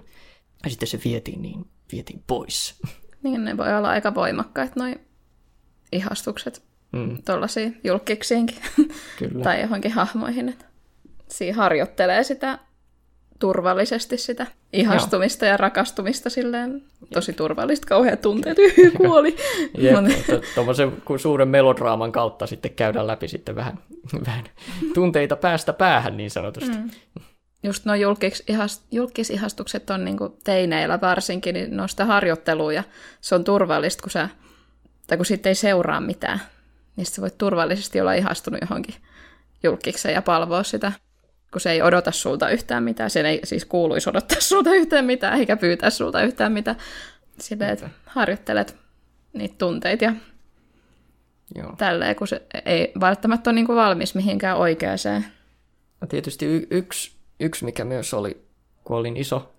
ja 0.63 0.69
sitten 0.69 0.87
se 0.87 0.99
vietiin, 1.05 1.41
niin 1.41 1.65
vietiin 1.91 2.23
pois. 2.27 2.81
Niin 3.23 3.45
ne 3.45 3.57
voi 3.57 3.77
olla 3.77 3.89
aika 3.89 4.15
voimakkaat 4.15 4.75
noin 4.75 4.99
ihastukset 5.91 6.63
Mm, 6.91 7.17
tuollaisiin 7.25 7.79
julkiksiinkin 7.83 8.57
kyllä. 9.19 9.43
tai 9.43 9.61
johonkin 9.61 9.91
hahmoihin. 9.91 10.49
Että 10.49 10.65
siinä 11.29 11.57
harjoittelee 11.57 12.23
sitä 12.23 12.59
turvallisesti 13.43 14.17
sitä 14.17 14.47
ihastumista 14.73 15.45
ja 15.45 15.57
rakastumista 15.57 16.29
silleen 16.29 16.83
tosi 17.13 17.33
turvallista, 17.33 17.87
kauheat 17.87 18.21
tunteet, 18.21 18.57
kuoli. 18.97 19.35
Tuommoisen 20.55 20.91
suuren 21.17 21.47
melodraaman 21.47 22.11
kautta 22.11 22.47
sitten 22.47 22.73
käydään 22.73 23.07
läpi 23.07 23.27
sitten 23.27 23.55
vähän, 23.55 23.79
vähän 24.25 24.43
tunteita 24.93 25.35
päästä 25.35 25.73
päähän 25.73 26.17
niin 26.17 26.31
sanotusti. 26.31 26.77
Mm. 26.77 26.89
just 27.63 27.85
nuo 27.85 27.95
julkis, 27.95 28.43
julkisihastukset 28.91 29.89
on 29.89 30.05
niin 30.05 30.17
teineillä 30.43 31.01
varsinkin, 31.01 31.53
niin 31.53 31.89
sitä 31.89 32.05
harjoittelua 32.05 32.73
ja 32.73 32.83
se 33.21 33.35
on 33.35 33.43
turvallista, 33.43 34.01
kun 34.01 34.11
sä, 34.11 34.29
tai 35.07 35.17
kun 35.17 35.25
siitä 35.25 35.49
ei 35.49 35.55
seuraa 35.55 36.01
mitään, 36.01 36.41
niin 36.95 37.05
sä 37.05 37.21
voit 37.21 37.37
turvallisesti 37.37 38.01
olla 38.01 38.13
ihastunut 38.13 38.61
johonkin 38.61 38.95
julkikseen 39.63 40.15
ja 40.15 40.21
palvoa 40.21 40.63
sitä, 40.63 40.91
kun 41.53 41.61
se 41.61 41.71
ei 41.71 41.81
odota 41.81 42.11
sulta 42.11 42.49
yhtään 42.49 42.83
mitään. 42.83 43.09
Sen 43.09 43.25
ei 43.25 43.39
siis 43.43 43.65
kuuluisi 43.65 44.09
odottaa 44.09 44.41
sulta 44.49 44.73
yhtään 44.73 45.05
mitään, 45.05 45.39
eikä 45.39 45.57
pyytää 45.57 45.89
sulta 45.89 46.21
yhtään 46.23 46.51
mitään. 46.51 46.77
Silleen, 47.39 47.69
että 47.69 47.89
harjoittelet 48.05 48.75
niitä 49.33 49.55
tunteita 49.57 50.03
ja 50.03 50.13
Joo. 51.55 51.75
tälleen, 51.77 52.15
kun 52.15 52.27
se 52.27 52.41
ei 52.65 52.91
välttämättä 52.99 53.49
ole 53.49 53.55
niin 53.55 53.65
kuin 53.65 53.75
valmis 53.75 54.15
mihinkään 54.15 54.57
oikeaan. 54.57 54.97
No 56.01 56.07
tietysti 56.07 56.45
y- 56.45 56.67
yksi, 56.69 57.11
yksi, 57.39 57.65
mikä 57.65 57.85
myös 57.85 58.13
oli, 58.13 58.41
kun 58.83 58.97
olin 58.97 59.17
iso, 59.17 59.53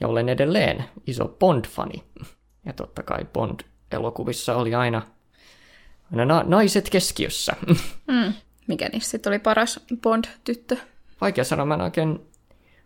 ja 0.00 0.08
olen 0.08 0.28
edelleen 0.28 0.84
iso 1.06 1.24
Bond-fani. 1.38 2.02
Ja 2.66 2.72
totta 2.72 3.02
kai 3.02 3.24
Bond-elokuvissa 3.32 4.56
oli 4.56 4.74
aina, 4.74 5.02
aina 6.12 6.24
na- 6.24 6.44
naiset 6.46 6.90
keskiössä. 6.90 7.52
Mm. 8.06 8.32
Mikä 8.66 8.88
niistä 8.88 9.10
sitten 9.10 9.30
oli 9.30 9.38
paras 9.38 9.80
Bond-tyttö? 10.02 10.76
Vaikea 11.20 11.44
sanoa, 11.44 11.66
mä 11.66 11.74
en 11.74 11.80
oikein, 11.80 12.20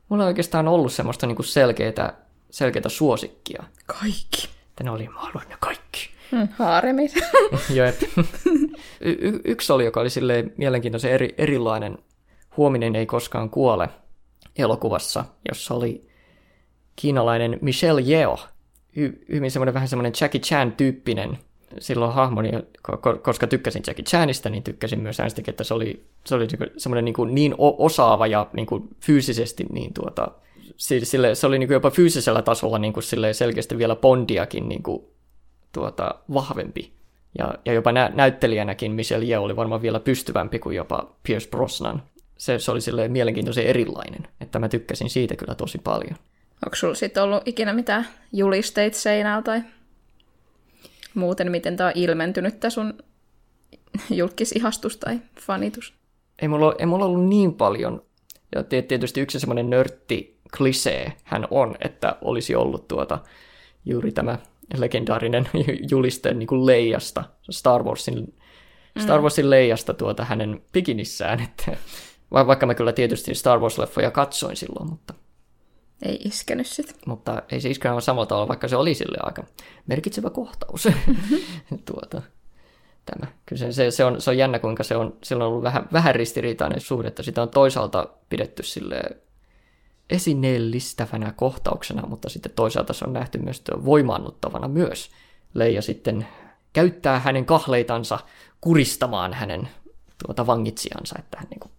mulla 0.08 0.24
ei 0.24 0.28
oikeastaan 0.28 0.68
ollut 0.68 0.92
semmoista 0.92 1.26
niinku 1.26 1.42
selkeää, 1.42 2.12
selkeää 2.50 2.88
suosikkia. 2.88 3.64
Kaikki. 3.86 4.48
Tänne 4.76 4.90
oli, 4.90 5.08
mä 5.08 5.20
haluan 5.20 5.48
ne 5.48 5.56
kaikki. 5.60 6.10
Mm, 6.32 6.48
haaremit. 6.58 7.12
Jep. 7.74 8.02
Y- 9.00 9.16
y- 9.20 9.40
yksi 9.44 9.72
oli, 9.72 9.84
joka 9.84 10.00
oli 10.00 10.10
silleen 10.10 10.52
mielenkiintoisen 10.56 11.10
eri, 11.12 11.34
erilainen. 11.38 11.98
Huominen 12.56 12.96
ei 12.96 13.06
koskaan 13.06 13.50
kuole 13.50 13.88
elokuvassa, 14.56 15.24
jossa 15.48 15.74
oli 15.74 16.08
kiinalainen 16.96 17.58
Michelle 17.60 18.02
Yeo. 18.08 18.38
Hy- 18.98 19.24
hyvin 19.32 19.50
semmoinen 19.50 19.74
vähän 19.74 19.88
semmoinen 19.88 20.12
Jackie 20.20 20.40
Chan-tyyppinen 20.40 21.38
silloin 21.78 22.12
hahmoni, 22.12 22.50
koska 23.22 23.46
tykkäsin 23.46 23.82
Jackie 23.86 24.04
Chanista, 24.04 24.50
niin 24.50 24.62
tykkäsin 24.62 25.00
myös 25.00 25.20
äänestäkin, 25.20 25.52
että 25.52 25.64
se 25.64 25.74
oli, 25.74 26.04
se 26.26 26.34
oli 26.34 26.46
niinku 26.46 26.64
semmoinen 26.76 27.04
niin, 27.04 27.14
kuin 27.14 27.34
niin 27.34 27.54
osaava 27.58 28.26
ja 28.26 28.46
niin 28.52 28.66
kuin 28.66 28.88
fyysisesti 29.00 29.64
niin 29.72 29.94
tuota, 29.94 30.28
sille, 30.76 31.34
se 31.34 31.46
oli 31.46 31.58
niin 31.58 31.68
kuin 31.68 31.74
jopa 31.74 31.90
fyysisellä 31.90 32.42
tasolla 32.42 32.78
niin 32.78 32.92
kuin 32.92 33.04
selkeästi 33.32 33.78
vielä 33.78 33.96
Bondiakin 33.96 34.68
niin 34.68 34.82
kuin 34.82 35.02
tuota, 35.72 36.14
vahvempi. 36.34 36.92
Ja, 37.38 37.54
ja 37.64 37.72
jopa 37.72 37.92
nä- 37.92 38.12
näyttelijänäkin 38.14 38.92
Michelle 38.92 39.26
Yeoh 39.26 39.44
oli 39.44 39.56
varmaan 39.56 39.82
vielä 39.82 40.00
pystyvämpi 40.00 40.58
kuin 40.58 40.76
jopa 40.76 41.12
Pierce 41.22 41.48
Brosnan. 41.50 42.02
Se, 42.38 42.58
se 42.58 42.70
oli 42.70 42.80
silleen 42.80 43.12
mielenkiintoisen 43.12 43.66
erilainen, 43.66 44.28
että 44.40 44.58
mä 44.58 44.68
tykkäsin 44.68 45.10
siitä 45.10 45.36
kyllä 45.36 45.54
tosi 45.54 45.78
paljon. 45.78 46.16
Onko 46.66 46.76
sulla 46.76 46.94
sitten 46.94 47.22
ollut 47.22 47.48
ikinä 47.48 47.72
mitään 47.72 48.06
julisteita 48.32 48.98
seinällä 48.98 49.42
tai 49.42 49.62
muuten, 51.14 51.50
miten 51.50 51.76
tämä 51.76 51.86
on 51.88 51.92
ilmentynyt 51.94 52.60
tämä 52.60 52.70
sun 52.70 52.94
julkisihastus 54.10 54.96
tai 54.96 55.20
fanitus? 55.40 55.94
Ei 56.42 56.48
mulla, 56.48 56.74
ei 56.78 56.86
mulla 56.86 57.04
ollut 57.04 57.28
niin 57.28 57.54
paljon. 57.54 58.02
Ja 58.54 58.62
tietysti 58.62 59.20
yksi 59.20 59.40
semmoinen 59.40 59.70
nörtti 59.70 60.38
klisee 60.56 61.12
hän 61.24 61.46
on, 61.50 61.76
että 61.80 62.16
olisi 62.20 62.54
ollut 62.54 62.88
tuota 62.88 63.18
juuri 63.84 64.12
tämä 64.12 64.38
legendaarinen 64.76 65.48
juliste 65.90 66.34
niin 66.34 66.46
kuin 66.46 66.66
Leijasta, 66.66 67.24
Star 67.50 67.82
Warsin, 67.82 68.34
mm. 68.94 69.02
Star 69.02 69.20
Warsin 69.20 69.50
Leijasta 69.50 69.94
tuota 69.94 70.24
hänen 70.24 70.62
pikinissään, 70.72 71.40
että 71.40 71.76
vaikka 72.46 72.66
mä 72.66 72.74
kyllä 72.74 72.92
tietysti 72.92 73.34
Star 73.34 73.58
Wars-leffoja 73.58 74.10
katsoin 74.10 74.56
silloin, 74.56 74.90
mutta... 74.90 75.14
Ei 76.04 76.20
iskenyt 76.24 76.66
sit. 76.66 76.96
Mutta 77.06 77.42
ei 77.50 77.60
se 77.60 77.70
iskenyt 77.70 78.04
samalla 78.04 78.26
tavalla, 78.26 78.48
vaikka 78.48 78.68
se 78.68 78.76
oli 78.76 78.94
sille 78.94 79.18
aika 79.22 79.44
merkitsevä 79.86 80.30
kohtaus. 80.30 80.88
tuota, 81.90 82.22
tämä. 83.06 83.32
Kyllä 83.46 83.60
se, 83.60 83.72
se, 83.72 83.90
se, 83.90 84.04
on, 84.04 84.20
se 84.20 84.30
on 84.30 84.38
jännä, 84.38 84.58
kuinka 84.58 84.82
se 84.82 84.96
on, 84.96 85.16
sillä 85.22 85.44
on 85.44 85.50
ollut 85.50 85.64
vähän, 85.64 85.88
vähän 85.92 86.14
ristiriitainen 86.14 86.80
suhde, 86.80 87.08
että 87.08 87.22
sitä 87.22 87.42
on 87.42 87.48
toisaalta 87.48 88.08
pidetty 88.28 88.62
sille 88.62 89.02
esineellistävänä 90.10 91.32
kohtauksena, 91.36 92.06
mutta 92.06 92.28
sitten 92.28 92.52
toisaalta 92.52 92.92
se 92.92 93.04
on 93.04 93.12
nähty 93.12 93.38
myös 93.38 93.62
voimaannuttavana 93.84 94.68
myös. 94.68 95.10
Leija 95.54 95.82
sitten 95.82 96.26
käyttää 96.72 97.20
hänen 97.20 97.46
kahleitansa 97.46 98.18
kuristamaan 98.60 99.34
hänen 99.34 99.68
tuota 100.26 100.46
vangitsijansa, 100.46 101.16
että 101.18 101.38
hän 101.38 101.46
niin 101.50 101.60
kuin 101.60 101.72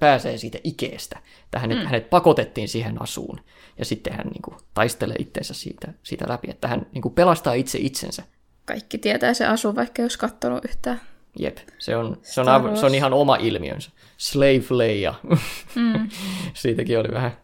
pääsee 0.00 0.38
siitä 0.38 0.58
ikeestä. 0.64 1.18
Että 1.44 1.58
hänet, 1.58 1.78
mm. 1.78 1.84
hänet 1.84 2.10
pakotettiin 2.10 2.68
siihen 2.68 3.02
asuun 3.02 3.40
ja 3.78 3.84
sitten 3.84 4.12
hän 4.12 4.26
niin 4.26 4.42
kuin, 4.42 4.56
taistelee 4.74 5.16
itseensä 5.18 5.54
siitä, 5.54 5.92
siitä 6.02 6.24
läpi, 6.28 6.50
että 6.50 6.68
hän 6.68 6.86
niin 6.92 7.02
kuin, 7.02 7.14
pelastaa 7.14 7.54
itse 7.54 7.78
itsensä. 7.78 8.22
Kaikki 8.64 8.98
tietää 8.98 9.34
se 9.34 9.46
asu, 9.46 9.76
vaikka 9.76 10.02
jos 10.02 10.16
katsonut 10.16 10.64
yhtään. 10.64 11.00
Jep, 11.38 11.58
se 11.78 11.96
on, 11.96 12.16
se 12.22 12.40
on, 12.40 12.76
se 12.76 12.86
on 12.86 12.94
ihan 12.94 13.12
oma 13.12 13.36
ilmiönsä. 13.36 13.90
Slave 14.16 14.64
Leia. 14.70 15.14
Mm. 15.74 16.08
Siitäkin 16.54 16.98
oli 16.98 17.08
vähän 17.12 17.36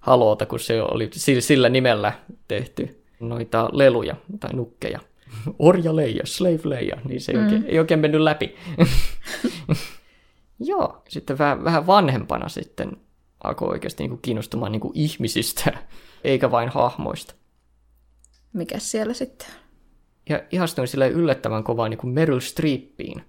haloota, 0.00 0.46
kun 0.46 0.60
se 0.60 0.82
oli 0.82 1.10
sillä 1.40 1.68
nimellä 1.68 2.12
tehty 2.48 3.02
noita 3.20 3.68
leluja 3.72 4.16
tai 4.40 4.52
nukkeja. 4.52 5.00
Orja 5.58 5.96
leija, 5.96 6.22
slave 6.24 6.60
leija, 6.64 6.96
niin 7.04 7.20
se 7.20 7.32
ei, 7.32 7.38
mm. 7.38 7.44
oikein, 7.44 7.64
ei 7.66 7.78
oikein 7.78 8.00
mennyt 8.00 8.20
läpi. 8.20 8.56
Joo, 10.60 11.02
sitten 11.08 11.38
vähän, 11.38 11.64
vähän 11.64 11.86
vanhempana 11.86 12.48
sitten 12.48 12.96
alkoi 13.44 13.68
oikeasti 13.68 14.02
niin 14.02 14.10
kuin 14.10 14.22
kiinnostumaan 14.22 14.72
niin 14.72 14.80
kuin 14.80 14.92
ihmisistä, 14.94 15.78
eikä 16.24 16.50
vain 16.50 16.68
hahmoista. 16.68 17.34
Mikä 18.52 18.78
siellä 18.78 19.14
sitten? 19.14 19.48
Ja 20.28 20.42
ihastuin 20.50 20.88
sille 20.88 21.08
yllättävän 21.08 21.64
kovaa 21.64 21.88
niin 21.88 21.98
kuin 21.98 22.14
Meryl 22.14 22.40
Streepiin. 22.40 23.24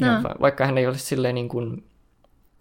No. 0.00 0.06
vaikka 0.40 0.66
hän 0.66 0.78
ei 0.78 0.86
ole 0.86 0.98
silleen 0.98 1.34
niin 1.34 1.48
kuin 1.48 1.84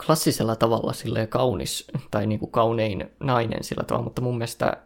klassisella 0.06 0.56
tavalla 0.56 0.94
silleen 0.94 1.28
kaunis 1.28 1.88
tai 2.12 2.28
niin 2.28 2.40
kuin 2.40 2.52
kaunein 2.52 3.12
nainen 3.20 3.64
sillä 3.64 3.84
tavalla, 3.84 4.04
mutta 4.04 4.22
mun 4.22 4.38
mielestä 4.38 4.78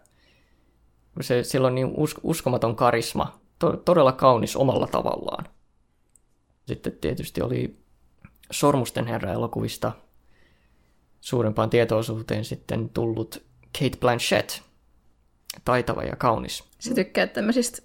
se, 1.21 1.43
sillä 1.43 1.67
on 1.67 1.75
niin 1.75 1.93
us, 1.97 2.15
uskomaton 2.23 2.75
karisma, 2.75 3.39
to, 3.59 3.77
todella 3.77 4.11
kaunis 4.11 4.55
omalla 4.55 4.87
tavallaan. 4.87 5.45
Sitten 6.67 6.93
tietysti 7.01 7.41
oli 7.41 7.79
Sormusten 8.51 9.07
herra-elokuvista 9.07 9.91
suurempaan 11.21 11.69
tietoisuuteen 11.69 12.45
sitten 12.45 12.89
tullut 12.89 13.43
Kate 13.79 13.97
Blanchett, 13.99 14.49
taitava 15.65 16.03
ja 16.03 16.15
kaunis. 16.15 16.63
Se 16.79 16.93
tykkää 16.93 17.27
tämmöisistä 17.27 17.81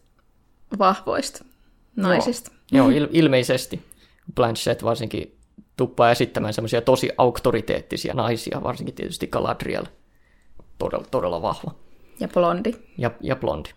vahvoista 0.78 1.44
naisista. 1.97 2.50
Joo, 2.73 2.90
Joo 2.90 3.06
il- 3.06 3.09
ilmeisesti. 3.12 3.83
Blanchett 4.35 4.83
varsinkin 4.83 5.38
tuppaa 5.76 6.11
esittämään 6.11 6.54
semmoisia 6.54 6.80
tosi 6.80 7.11
auktoriteettisia 7.18 8.14
naisia, 8.14 8.61
varsinkin 8.62 8.94
tietysti 8.94 9.26
Galadriel. 9.26 9.85
Todella, 10.78 11.06
todella 11.11 11.42
vahva. 11.42 11.75
Ja 12.21 12.28
blondi. 12.28 12.73
Ja, 12.99 13.11
ja 13.21 13.37
blondi. 13.37 13.71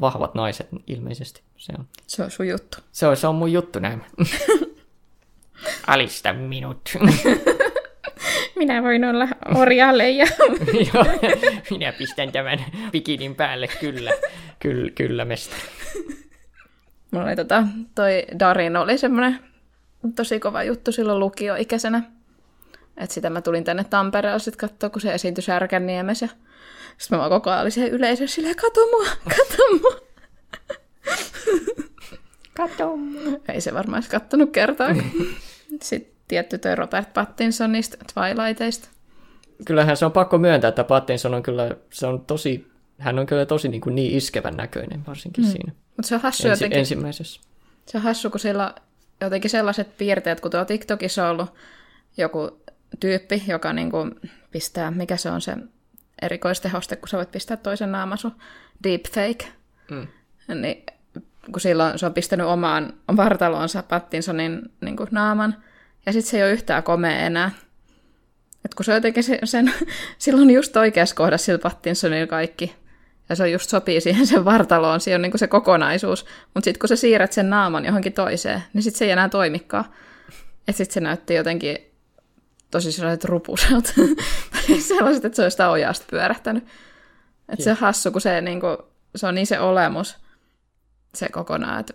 Vahvat 0.00 0.34
naiset 0.34 0.68
ilmeisesti. 0.86 1.42
Se 1.56 1.72
on, 1.78 1.88
se 2.06 2.22
on 2.22 2.30
sun 2.30 2.48
juttu. 2.48 2.78
Se 2.92 3.06
on, 3.06 3.16
se 3.16 3.26
on 3.26 3.34
mun 3.34 3.52
juttu 3.52 3.78
näin. 3.78 4.02
Alista 5.86 6.32
minut. 6.32 6.90
Minä 8.56 8.82
voin 8.82 9.04
olla 9.04 9.28
orjalle 9.54 10.10
ja... 10.10 10.26
Joo, 10.94 11.04
minä 11.70 11.92
pistän 11.92 12.32
tämän 12.32 12.64
bikinin 12.92 13.34
päälle, 13.34 13.68
kyllä. 13.80 14.12
Kyllä, 14.58 14.90
kyllä 14.90 15.24
mestari. 15.24 15.62
Mulla 17.10 17.26
oli 17.26 17.36
tota, 17.36 17.62
toi 17.94 18.24
Darin 18.38 18.76
oli 18.76 18.98
semmoinen 18.98 19.38
tosi 20.16 20.40
kova 20.40 20.62
juttu 20.62 20.92
silloin 20.92 21.20
lukioikäisenä. 21.20 22.02
Että 22.96 23.14
sitä 23.14 23.30
mä 23.30 23.40
tulin 23.40 23.64
tänne 23.64 23.84
Tampereelle 23.84 24.38
sitten 24.38 24.68
katsoa, 24.68 24.90
kun 24.90 25.00
se 25.00 25.14
esiintyi 25.14 25.42
Särkänniemessä. 25.42 26.28
Sitten 26.98 27.16
mä 27.16 27.18
vaan 27.18 27.30
koko 27.30 27.50
ajan 27.50 27.60
olin 27.60 27.72
siellä 27.72 27.96
yleisössä 27.96 28.34
silleen, 28.34 28.56
kato 28.56 28.86
mua, 28.86 29.06
kato 29.24 29.62
mua. 29.80 30.06
kato. 32.56 32.98
Ei 33.48 33.60
se 33.60 33.74
varmaan 33.74 33.96
olisi 33.96 34.10
kattonut 34.10 34.50
kertaa. 34.50 34.88
sitten 35.82 36.12
tietty 36.28 36.58
toi 36.58 36.74
Robert 36.74 37.14
Pattinsonista 37.14 37.96
Twilightista. 38.14 38.88
Kyllähän 39.64 39.96
se 39.96 40.06
on 40.06 40.12
pakko 40.12 40.38
myöntää, 40.38 40.68
että 40.68 40.84
Pattinson 40.84 41.34
on 41.34 41.42
kyllä, 41.42 41.70
se 41.92 42.06
on 42.06 42.20
tosi, 42.20 42.66
hän 42.98 43.18
on 43.18 43.26
kyllä 43.26 43.46
tosi 43.46 43.68
niin, 43.68 43.80
kuin 43.80 43.94
niin 43.94 44.16
iskevän 44.16 44.56
näköinen 44.56 45.06
varsinkin 45.06 45.44
mm. 45.44 45.50
siinä. 45.50 45.72
Mutta 45.96 46.08
se 46.08 46.14
on 46.14 46.20
hassu 46.20 46.48
Ensi, 46.48 46.64
jotenkin. 46.64 46.78
Ensimmäisessä. 46.78 47.40
Se 47.86 47.96
on 47.96 48.02
hassu, 48.02 48.30
kun 48.30 48.40
sillä 48.40 48.74
jotenkin 49.20 49.50
sellaiset 49.50 49.96
piirteet, 49.98 50.40
kun 50.40 50.50
tuo 50.50 50.64
TikTokissa 50.64 51.24
on 51.24 51.30
ollut 51.30 51.54
joku 52.16 52.60
tyyppi, 53.00 53.42
joka 53.46 53.72
niin 53.72 53.90
kuin 53.90 54.14
pistää, 54.50 54.90
mikä 54.90 55.16
se 55.16 55.30
on 55.30 55.40
se 55.40 55.56
erikoistehoste, 56.22 56.96
kun 56.96 57.08
sä 57.08 57.16
voit 57.16 57.30
pistää 57.30 57.56
toisen 57.56 57.92
naamasu, 57.92 58.32
deepfake, 58.84 59.46
mm. 59.90 60.06
niin 60.60 60.84
kun 61.52 61.60
silloin 61.60 61.98
se 61.98 62.06
on 62.06 62.14
pistänyt 62.14 62.46
omaan 62.46 62.92
vartaloonsa 63.16 63.82
Pattinsonin 63.82 64.62
niin 64.80 64.96
kuin 64.96 65.08
naaman, 65.10 65.56
ja 66.06 66.12
sitten 66.12 66.30
se 66.30 66.36
ei 66.36 66.42
ole 66.42 66.52
yhtään 66.52 66.82
komea 66.82 67.18
enää. 67.18 67.50
että 68.64 68.76
kun 68.76 68.84
se 68.84 68.90
on 68.90 68.96
jotenkin 68.96 69.22
se, 69.22 69.38
sen, 69.44 69.72
silloin 70.18 70.50
just 70.50 70.76
oikeassa 70.76 71.14
kohdassa 71.14 71.44
sillä 71.44 71.58
Pattinsonilla 71.58 72.26
kaikki, 72.26 72.76
ja 73.28 73.36
se 73.36 73.42
on 73.42 73.52
just 73.52 73.70
sopii 73.70 74.00
siihen 74.00 74.26
sen 74.26 74.44
vartaloon, 74.44 75.00
siinä 75.00 75.14
on 75.14 75.22
niin 75.22 75.38
se 75.38 75.46
kokonaisuus, 75.46 76.26
mutta 76.54 76.64
sitten 76.64 76.78
kun 76.80 76.88
sä 76.88 76.96
siirrät 76.96 77.32
sen 77.32 77.50
naaman 77.50 77.84
johonkin 77.84 78.12
toiseen, 78.12 78.62
niin 78.72 78.82
sitten 78.82 78.98
se 78.98 79.04
ei 79.04 79.10
enää 79.10 79.28
toimikaan. 79.28 79.84
Että 80.68 80.72
sitten 80.72 80.94
se 80.94 81.00
näytti 81.00 81.34
jotenkin 81.34 81.78
tosi 82.70 82.92
sellaiset 82.92 83.24
rupuselta, 83.24 83.92
sellaiset, 84.88 85.24
että 85.24 85.36
se 85.36 85.44
on 85.44 85.50
sitä 85.50 85.70
ojasta 85.70 86.06
pyörähtänyt. 86.10 86.64
Että 87.48 87.64
se 87.64 87.70
on 87.70 87.76
hassu, 87.76 88.12
kun 88.12 88.20
se, 88.20 88.40
niin 88.40 88.60
kuin, 88.60 88.76
se 89.16 89.26
on 89.26 89.34
niin 89.34 89.46
se 89.46 89.60
olemus, 89.60 90.16
se 91.16 91.28
kokonaan, 91.28 91.80
että 91.80 91.94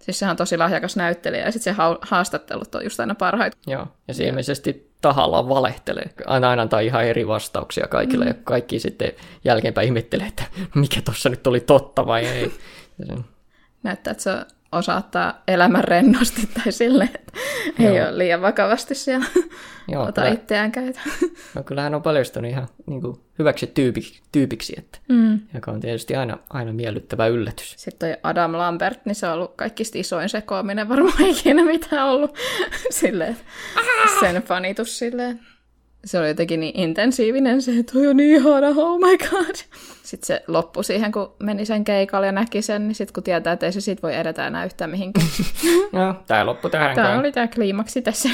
Siis 0.00 0.18
sehän 0.18 0.30
on 0.30 0.36
tosi 0.36 0.56
lahjakas 0.56 0.96
näyttelijä, 0.96 1.44
ja 1.44 1.52
sitten 1.52 1.74
se 1.74 1.82
haastattelut 2.00 2.74
on 2.74 2.84
just 2.84 3.00
aina 3.00 3.14
parhaita. 3.14 3.56
Joo, 3.66 3.86
ja 4.08 4.14
se 4.14 4.24
ilmeisesti 4.24 4.90
tahallaan 5.00 5.48
valehtelee. 5.48 6.10
Aina 6.26 6.50
aina 6.50 6.62
antaa 6.62 6.80
ihan 6.80 7.04
eri 7.04 7.28
vastauksia 7.28 7.86
kaikille, 7.86 8.24
mm. 8.24 8.28
ja 8.28 8.34
kaikki 8.44 8.80
sitten 8.80 9.12
jälkeenpäin 9.44 9.86
ihmettelee, 9.86 10.26
että 10.26 10.44
mikä 10.74 11.02
tuossa 11.02 11.28
nyt 11.28 11.46
oli 11.46 11.60
totta 11.60 12.06
vai 12.06 12.26
ei. 12.26 12.52
Näyttää, 13.82 14.10
että 14.10 14.22
se 14.22 14.30
osaa 14.30 14.44
ottaa 14.72 15.42
elämän 15.48 15.84
rennosti 15.84 16.48
tai 16.54 16.72
silleen, 16.72 17.10
että 17.14 17.32
Joo. 17.78 17.94
ei 17.94 18.02
ole 18.02 18.18
liian 18.18 18.42
vakavasti 18.42 18.94
siellä 18.94 19.26
Joo, 19.88 20.02
ota 20.02 20.20
kyllä, 20.20 20.34
itseään 20.34 20.72
käytä. 20.72 21.00
No 21.54 21.62
kyllähän 21.62 21.94
on 21.94 22.02
paljastunut 22.02 22.50
ihan 22.50 22.68
niin 22.86 23.00
kuin, 23.00 23.20
hyväksi 23.38 23.66
tyypiksi, 23.66 24.22
tyypiksi 24.32 24.74
että, 24.78 24.98
mm. 25.08 25.40
joka 25.54 25.70
on 25.70 25.80
tietysti 25.80 26.16
aina, 26.16 26.38
aina 26.50 26.72
miellyttävä 26.72 27.26
yllätys. 27.26 27.74
Sitten 27.76 28.08
toi 28.08 28.20
Adam 28.22 28.52
Lambert, 28.52 29.06
niin 29.06 29.14
se 29.14 29.26
on 29.26 29.32
ollut 29.32 29.54
kaikista 29.56 29.98
isoin 29.98 30.28
sekoaminen 30.28 30.88
varmaan 30.88 31.26
ikinä 31.38 31.64
mitä 31.64 32.04
on 32.04 32.10
ollut 32.10 32.34
silleen, 32.90 33.36
sen 34.20 34.42
fanitus 34.42 34.98
silleen 34.98 35.40
se 36.04 36.18
oli 36.18 36.28
jotenkin 36.28 36.60
niin 36.60 36.80
intensiivinen 36.80 37.62
se, 37.62 37.78
että 37.78 37.92
toi 37.92 38.06
on 38.06 38.16
niin 38.16 38.36
ihana, 38.36 38.66
oh 38.76 38.98
my 38.98 39.18
god. 39.18 39.54
Sitten 40.02 40.26
se 40.26 40.44
loppui 40.48 40.84
siihen, 40.84 41.12
kun 41.12 41.32
meni 41.38 41.64
sen 41.64 41.84
keikalle 41.84 42.26
ja 42.26 42.32
näki 42.32 42.62
sen, 42.62 42.88
niin 42.88 42.94
sitten 42.94 43.14
kun 43.14 43.22
tietää, 43.22 43.52
että 43.52 43.66
ei 43.66 43.72
se 43.72 43.80
siitä 43.80 44.02
voi 44.02 44.16
edetä 44.16 44.46
enää 44.46 44.64
yhtään 44.64 44.90
mihinkään. 44.90 45.26
no, 45.92 46.14
tämä 46.26 46.46
loppui 46.46 46.70
tähän. 46.70 46.94
Tämä 46.94 47.18
oli 47.18 47.32
tämä 47.32 47.48
kliimaksi 47.48 48.02
tässä. 48.02 48.28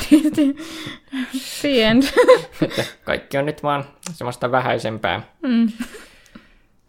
The 1.61 1.83
end. 1.83 2.03
Kaikki 3.05 3.39
on 3.39 3.47
nyt 3.47 3.63
vaan 3.63 3.85
semmoista 4.13 4.53
vähäisempää, 4.53 5.23
mm. 5.43 5.69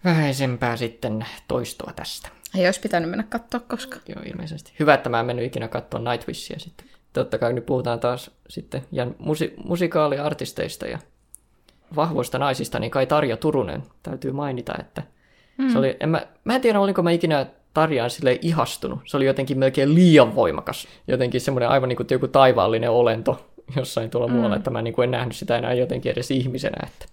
vähäisempää 0.04 0.78
sitten 0.78 1.26
toistoa 1.48 1.94
tästä. 1.96 2.30
Ei 2.56 2.66
olisi 2.66 2.80
pitänyt 2.80 3.10
mennä 3.10 3.26
katsoa 3.30 3.60
koska. 3.60 3.98
Joo, 4.08 4.22
ilmeisesti. 4.26 4.74
Hyvä, 4.80 4.94
että 4.94 5.10
mä 5.10 5.20
en 5.20 5.26
mennyt 5.26 5.46
ikinä 5.46 5.68
katsoa 5.68 6.12
Nightwishia 6.12 6.60
sitten 6.60 6.88
totta 7.14 7.38
kai 7.38 7.54
nyt 7.54 7.66
puhutaan 7.66 8.00
taas 8.00 8.32
sitten 8.50 8.82
ja 8.92 9.06
musi- 9.06 9.54
musikaaliartisteista 9.66 10.88
ja 10.88 11.00
vahvoista 11.96 12.40
naisista, 12.40 12.80
niin 12.80 12.92
kai 12.92 13.06
Tarja 13.08 13.38
Turunen 13.38 13.84
täytyy 14.04 14.32
mainita, 14.32 14.74
että 14.80 15.04
mm. 15.58 15.70
se 15.70 15.78
oli, 15.78 15.98
en 16.00 16.10
mä, 16.10 16.28
mä 16.44 16.56
en 16.56 16.62
tiedä, 16.62 16.80
olinko 16.80 17.04
mä 17.04 17.12
ikinä 17.12 17.46
Tarjaan 17.74 18.10
sille 18.10 18.40
ihastunut. 18.42 19.00
Se 19.06 19.18
oli 19.18 19.26
jotenkin 19.26 19.60
melkein 19.60 19.96
liian 19.96 20.36
voimakas. 20.36 20.88
Jotenkin 21.08 21.42
semmoinen 21.42 21.70
aivan 21.70 21.90
niin 21.90 21.98
kuin 21.98 22.08
joku 22.12 22.28
taivaallinen 22.28 22.92
olento 22.92 23.46
jossain 23.76 24.10
tuolla 24.10 24.28
mm. 24.28 24.34
muualla, 24.34 24.56
että 24.56 24.70
mä 24.70 24.82
niin 24.82 24.94
kuin 24.94 25.04
en 25.04 25.12
nähnyt 25.12 25.36
sitä 25.36 25.58
enää 25.58 25.74
jotenkin 25.74 26.12
edes 26.12 26.32
ihmisenä. 26.32 26.88
Että 26.88 27.06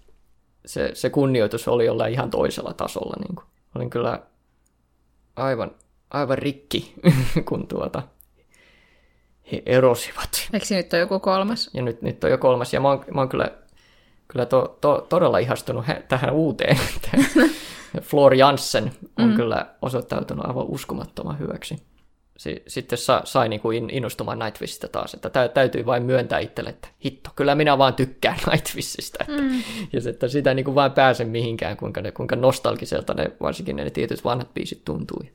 se, 0.65 0.89
se 0.93 1.09
kunnioitus 1.09 1.67
oli 1.67 1.85
jollain 1.85 2.13
ihan 2.13 2.29
toisella 2.29 2.73
tasolla. 2.73 3.15
Niin 3.19 3.35
kuin. 3.35 3.45
Olin 3.75 3.89
kyllä 3.89 4.19
aivan, 5.35 5.71
aivan 6.09 6.37
rikki, 6.37 6.93
kun 7.49 7.67
tuota, 7.67 8.03
he 9.51 9.63
erosivat. 9.65 10.49
Eikö 10.53 10.65
nyt 10.69 10.93
ole 10.93 10.99
joku 10.99 11.19
kolmas? 11.19 11.69
Ja 11.73 11.81
nyt, 11.81 12.01
nyt 12.01 12.23
on 12.23 12.31
jo 12.31 12.37
kolmas, 12.37 12.73
ja 12.73 12.81
mä 12.81 12.89
oon, 12.89 13.05
mä 13.13 13.21
oon 13.21 13.29
kyllä, 13.29 13.51
kyllä 14.27 14.45
to, 14.45 14.77
to, 14.81 15.05
todella 15.09 15.37
ihastunut 15.37 15.87
he, 15.87 16.03
tähän 16.07 16.33
uuteen. 16.33 16.77
Flor 18.01 18.33
Janssen 18.33 18.91
on 19.19 19.29
mm. 19.29 19.35
kyllä 19.35 19.65
osoittautunut 19.81 20.45
aivan 20.45 20.65
uskomattoman 20.65 21.39
hyväksi. 21.39 21.75
Sitten 22.67 22.97
sa, 22.97 23.21
sai 23.23 23.49
niin 23.49 23.59
kuin 23.59 23.89
innostumaan 23.89 24.39
Nightwishista 24.39 24.87
taas, 24.87 25.13
että 25.13 25.29
tä, 25.29 25.47
täytyy 25.47 25.85
vain 25.85 26.03
myöntää 26.03 26.39
itselle, 26.39 26.69
että 26.69 26.87
hitto, 27.05 27.29
kyllä 27.35 27.55
minä 27.55 27.77
vaan 27.77 27.93
tykkään 27.93 28.37
Nightwishista. 28.51 29.23
Että, 29.29 29.41
mm. 29.41 29.63
Ja 29.93 30.01
että 30.09 30.27
sitä 30.27 30.53
niin 30.53 30.65
kuin 30.65 30.75
vain 30.75 30.91
pääse 30.91 31.25
mihinkään, 31.25 31.77
kuinka, 31.77 32.01
ne, 32.01 32.11
kuinka 32.11 32.35
nostalgiselta 32.35 33.13
ne, 33.13 33.31
varsinkin 33.41 33.75
ne 33.75 33.89
tietyt 33.89 34.23
vanhat 34.23 34.53
biisit 34.53 34.85
tuntui. 34.85 35.31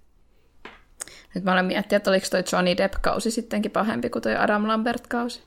Nyt 1.34 1.44
mä 1.44 1.52
olen 1.52 1.64
miettinyt, 1.64 2.00
että 2.00 2.10
oliko 2.10 2.26
toi 2.30 2.42
Johnny 2.52 2.76
Depp-kausi 2.76 3.30
sittenkin 3.30 3.70
pahempi 3.70 4.10
kuin 4.10 4.22
toi 4.22 4.36
Adam 4.36 4.68
Lambert-kausi. 4.68 5.42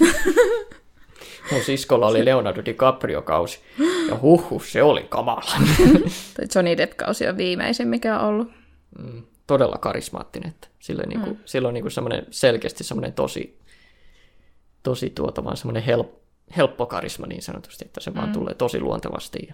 Mun 1.52 1.62
siskolla 1.62 2.06
oli 2.06 2.24
Leonardo 2.24 2.62
DiCaprio-kausi, 2.64 3.60
ja 4.08 4.18
huhhuh, 4.22 4.64
se 4.64 4.82
oli 4.82 5.06
kamala. 5.08 5.52
toi 6.36 6.46
Johnny 6.54 6.76
Depp-kausi 6.76 7.28
on 7.28 7.36
viimeisin, 7.36 7.88
mikä 7.88 8.18
on 8.18 8.28
ollut. 8.28 8.48
Mm, 8.98 9.22
todella 9.46 9.78
karismaattinen. 9.78 10.48
Että 10.48 10.68
sillä, 10.78 11.02
niinku, 11.06 11.30
mm. 11.30 11.36
sillä 11.44 11.68
on 11.68 11.74
niinku 11.74 11.90
semmoinen, 11.90 12.26
selkeästi 12.30 12.84
semmoinen 12.84 13.12
tosi, 13.12 13.58
tosi 14.82 15.10
tuota, 15.10 15.44
vaan 15.44 15.56
semmoinen 15.56 15.82
help, 15.82 16.14
helppo 16.56 16.86
karisma 16.86 17.26
niin 17.26 17.42
sanotusti, 17.42 17.84
että 17.84 18.00
se 18.00 18.10
mm. 18.10 18.16
vaan 18.16 18.32
tulee 18.32 18.54
tosi 18.54 18.80
luontevasti. 18.80 19.48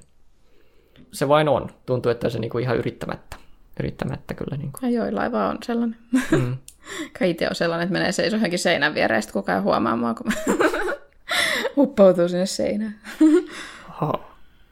Se 1.12 1.28
vain 1.28 1.48
on. 1.48 1.70
Tuntuu, 1.86 2.12
että 2.12 2.30
se 2.30 2.38
niinku 2.38 2.58
ihan 2.58 2.76
yrittämättä 2.76 3.36
yrittämättä 3.80 4.34
kyllä. 4.34 4.56
Niin 4.56 4.72
kuin. 4.72 4.92
Ja 4.92 5.02
joillain 5.02 5.32
vaan 5.32 5.50
on 5.50 5.58
sellainen. 5.62 5.98
Mm. 6.30 6.56
Kai 7.18 7.30
itse 7.30 7.48
on 7.48 7.54
sellainen, 7.54 7.84
että 7.84 7.92
menee 7.92 8.12
seiso 8.12 8.36
johonkin 8.36 8.58
seinän 8.58 8.94
viereen, 8.94 9.22
ja 9.26 9.32
kukaan 9.32 9.62
huomaa 9.62 9.96
mua, 9.96 10.14
kun 10.14 10.32
uppoutuu 11.76 12.28
sinne 12.28 12.46
seinään. 12.46 13.00
Aha, 13.88 14.12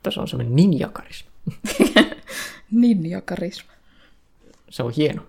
tässä 0.02 0.20
on 0.20 0.28
semmoinen 0.28 0.56
ninjakarisma. 0.56 1.30
ninjakarisma. 2.70 3.72
Se 4.70 4.82
on 4.82 4.92
hieno. 4.96 5.22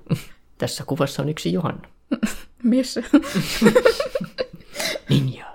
Tässä 0.58 0.84
kuvassa 0.88 1.22
on 1.22 1.30
yksi 1.30 1.54
Johanna. 1.54 1.90
Missä? 2.64 3.04
Ninja. 5.10 5.46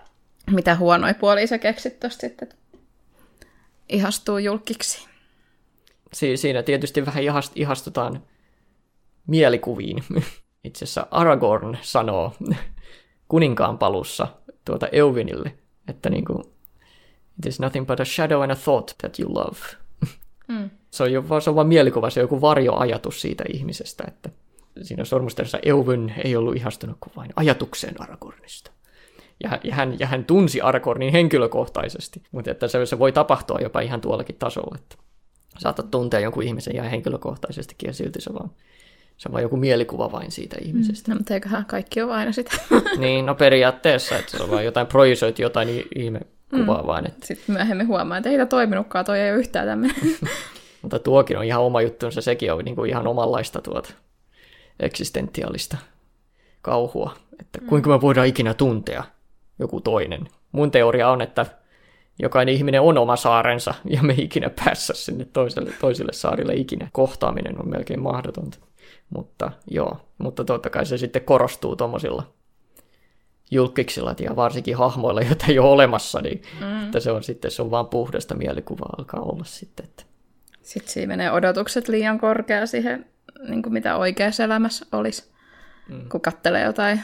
Mitä 0.50 0.76
huonoja 0.76 1.14
puolia 1.14 1.46
sä 1.46 1.58
keksit 1.58 2.00
tosta 2.00 2.20
sitten? 2.20 2.48
Ihastuu 3.88 4.38
julkiksi 4.38 5.09
si- 6.12 6.36
siinä 6.36 6.62
tietysti 6.62 7.06
vähän 7.06 7.24
ihastutaan 7.54 8.22
mielikuviin. 9.26 10.04
Itse 10.64 10.84
asiassa 10.84 11.06
Aragorn 11.10 11.78
sanoo 11.82 12.32
kuninkaan 13.28 13.78
palussa 13.78 14.28
tuota 14.64 14.88
Euvinille, 14.92 15.54
että 15.88 16.10
niin 16.10 16.24
kuin, 16.24 16.44
it 17.38 17.46
is 17.46 17.60
nothing 17.60 17.86
but 17.86 18.00
a 18.00 18.04
shadow 18.04 18.42
and 18.42 18.50
a 18.50 18.56
thought 18.56 18.98
that 18.98 19.18
you 19.18 19.34
love. 19.34 19.58
Mm. 20.48 20.70
Se, 20.90 21.02
on 21.02 21.12
jo, 21.12 21.24
se 21.40 21.50
on 21.50 21.56
vain 21.56 21.68
mielikuva, 21.68 22.10
se 22.10 22.20
on 22.20 22.24
joku 22.24 22.40
varjoajatus 22.40 23.20
siitä 23.20 23.44
ihmisestä, 23.52 24.04
että 24.08 24.30
siinä 24.82 25.04
sormusterissa 25.04 25.58
Euvyn 25.62 26.14
ei 26.24 26.36
ollut 26.36 26.56
ihastunut 26.56 26.96
kuin 27.00 27.12
vain 27.16 27.30
ajatukseen 27.36 28.00
Aragornista. 28.02 28.70
Ja, 29.42 29.58
ja, 29.64 29.74
hän, 29.74 29.98
ja 29.98 30.06
hän 30.06 30.24
tunsi 30.24 30.60
Aragornin 30.60 31.12
henkilökohtaisesti, 31.12 32.22
mutta 32.32 32.50
että 32.50 32.68
se, 32.68 32.86
se 32.86 32.98
voi 32.98 33.12
tapahtua 33.12 33.58
jopa 33.62 33.80
ihan 33.80 34.00
tuollakin 34.00 34.36
tasolla. 34.36 34.76
Että 34.78 34.96
saatat 35.60 35.90
tuntea 35.90 36.20
jonkun 36.20 36.42
ihmisen 36.42 36.76
ihan 36.76 36.90
henkilökohtaisestikin 36.90 37.86
ja 37.86 37.92
silti 37.92 38.20
se 38.20 38.34
vaan, 38.34 38.50
se 39.16 39.28
on 39.28 39.32
vaan 39.32 39.42
joku 39.42 39.56
mielikuva 39.56 40.12
vain 40.12 40.30
siitä 40.30 40.56
ihmisestä. 40.62 41.10
Mm, 41.10 41.14
no, 41.14 41.18
mutta 41.18 41.34
eiköhän 41.34 41.66
kaikki 41.66 42.02
ole 42.02 42.12
aina 42.12 42.32
sitä. 42.32 42.50
niin, 42.98 43.26
no 43.26 43.34
periaatteessa, 43.34 44.18
että 44.18 44.30
se 44.30 44.42
on 44.42 44.50
vaan 44.50 44.64
jotain, 44.64 44.86
projisoit 44.86 45.38
jotain 45.38 45.84
ihme 45.96 46.20
kuvaa 46.50 46.82
mm. 46.82 46.86
vain. 46.86 47.06
Että... 47.06 47.26
Sitten 47.26 47.54
myöhemmin 47.54 47.86
huomaa, 47.86 48.18
että 48.18 48.30
ei 48.30 48.36
tämä 48.36 48.46
toiminutkaan, 48.46 49.04
toi 49.04 49.18
ei 49.18 49.30
ole 49.30 49.38
yhtään 49.38 49.66
tämmöinen. 49.66 49.96
mutta 50.82 50.98
tuokin 50.98 51.38
on 51.38 51.44
ihan 51.44 51.62
oma 51.62 51.82
juttunsa, 51.82 52.20
sekin 52.20 52.52
on 52.52 52.64
niin 52.64 52.76
kuin 52.76 52.90
ihan 52.90 53.06
omanlaista 53.06 53.60
tuota 53.62 53.92
eksistentiaalista 54.80 55.76
kauhua. 56.62 57.14
Että 57.40 57.58
kuinka 57.66 57.90
me 57.90 58.00
voidaan 58.00 58.26
ikinä 58.26 58.54
tuntea 58.54 59.04
joku 59.58 59.80
toinen. 59.80 60.28
Mun 60.52 60.70
teoria 60.70 61.10
on, 61.10 61.22
että 61.22 61.46
jokainen 62.22 62.54
ihminen 62.54 62.80
on 62.80 62.98
oma 62.98 63.16
saarensa 63.16 63.74
ja 63.94 64.02
me 64.02 64.14
ikinä 64.18 64.50
päässä 64.64 64.94
sinne 64.96 65.24
toiselle, 65.24 65.72
toiselle 65.80 66.12
saarille 66.12 66.54
ikinä. 66.54 66.88
Kohtaaminen 66.92 67.60
on 67.60 67.70
melkein 67.70 68.02
mahdotonta. 68.02 68.58
Mutta 69.14 69.52
joo, 69.70 70.00
mutta 70.18 70.44
totta 70.44 70.70
kai 70.70 70.86
se 70.86 70.98
sitten 70.98 71.24
korostuu 71.24 71.76
tuommoisilla 71.76 72.22
julkiksilla 73.50 74.14
ja 74.20 74.36
varsinkin 74.36 74.76
hahmoilla, 74.76 75.20
joita 75.28 75.46
ei 75.48 75.58
ole 75.58 75.70
olemassa, 75.70 76.20
niin 76.20 76.42
mm. 76.60 76.84
että 76.84 77.00
se 77.00 77.10
on 77.10 77.22
sitten 77.22 77.50
se 77.50 77.62
on 77.62 77.70
vaan 77.70 77.86
puhdasta 77.86 78.34
mielikuvaa 78.34 78.94
alkaa 78.98 79.20
olla 79.20 79.44
sitten. 79.44 79.86
Että. 79.86 80.02
Sitten 80.62 80.92
siinä 80.92 81.08
menee 81.08 81.32
odotukset 81.32 81.88
liian 81.88 82.18
korkea 82.18 82.66
siihen, 82.66 83.06
niin 83.48 83.62
kuin 83.62 83.72
mitä 83.72 83.96
oikeassa 83.96 84.44
elämässä 84.44 84.86
olisi, 84.92 85.30
mm. 85.88 86.08
kun 86.08 86.20
kattelee 86.20 86.64
jotain 86.64 87.00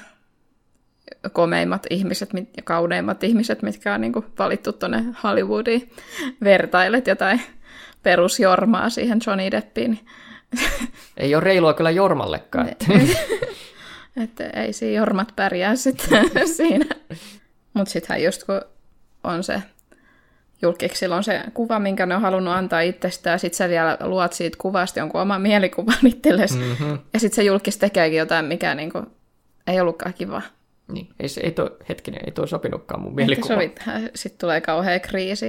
komeimmat 1.33 1.87
ihmiset 1.91 2.31
ja 2.57 2.63
kauneimmat 2.63 3.25
ihmiset, 3.25 3.63
mitkä 3.63 3.95
on 3.95 4.01
niin 4.01 4.13
kuin 4.13 4.25
valittu 4.39 4.73
tuonne 4.73 5.05
Hollywoodiin, 5.23 5.91
vertailet 6.45 7.07
jotain 7.07 7.41
perusjormaa 8.03 8.91
siihen 8.91 9.19
Johnny 9.27 9.51
Deppiin. 9.51 9.99
Ei 11.17 11.35
ole 11.35 11.45
reilua 11.45 11.75
kyllä 11.75 11.91
Jormallekaan. 11.91 12.69
Että, 12.69 12.87
että 14.23 14.45
ei 14.45 14.73
siinä 14.73 14.97
Jormat 14.97 15.33
pärjää 15.37 15.77
sitten 15.77 16.31
siinä. 16.57 16.87
Mutta 17.75 17.93
sittenhän 17.93 18.23
just 18.23 18.45
kun 18.45 18.61
on 19.25 19.45
se 19.45 19.63
julkiksilla 20.63 21.17
on 21.17 21.25
se 21.25 21.43
kuva, 21.55 21.79
minkä 21.79 22.07
ne 22.07 22.15
on 22.15 22.21
halunnut 22.21 22.55
antaa 22.55 22.81
itsestään, 22.81 23.35
ja 23.35 23.39
sitten 23.39 23.57
sä 23.57 23.69
vielä 23.69 23.99
luot 24.01 24.33
siitä 24.33 24.59
kuvasta 24.61 24.99
jonkun 24.99 25.21
oman 25.21 25.43
mielikuvan 25.43 26.07
itsellesi, 26.07 26.59
mm-hmm. 26.59 26.99
ja 27.13 27.21
sitten 27.21 27.37
se 27.37 27.43
julkis 27.43 27.79
tekeekin 27.79 28.19
jotain, 28.19 28.45
mikä 28.45 28.75
niinku, 28.75 29.03
ei 29.67 29.81
ollutkaan 29.81 30.15
kiva. 30.15 30.43
Niin, 30.93 31.09
ei, 31.21 31.29
se, 31.29 31.41
ei 31.41 31.51
toi, 31.51 31.71
hetkinen, 31.89 32.21
ei 32.27 32.33
toi 32.33 32.49
sopinutkaan 32.49 33.01
mun 33.01 33.15
mielikuva. 33.15 33.55
Sitten 34.15 34.39
tulee 34.41 34.61
kauhea 34.61 35.01
kriisi. 35.01 35.47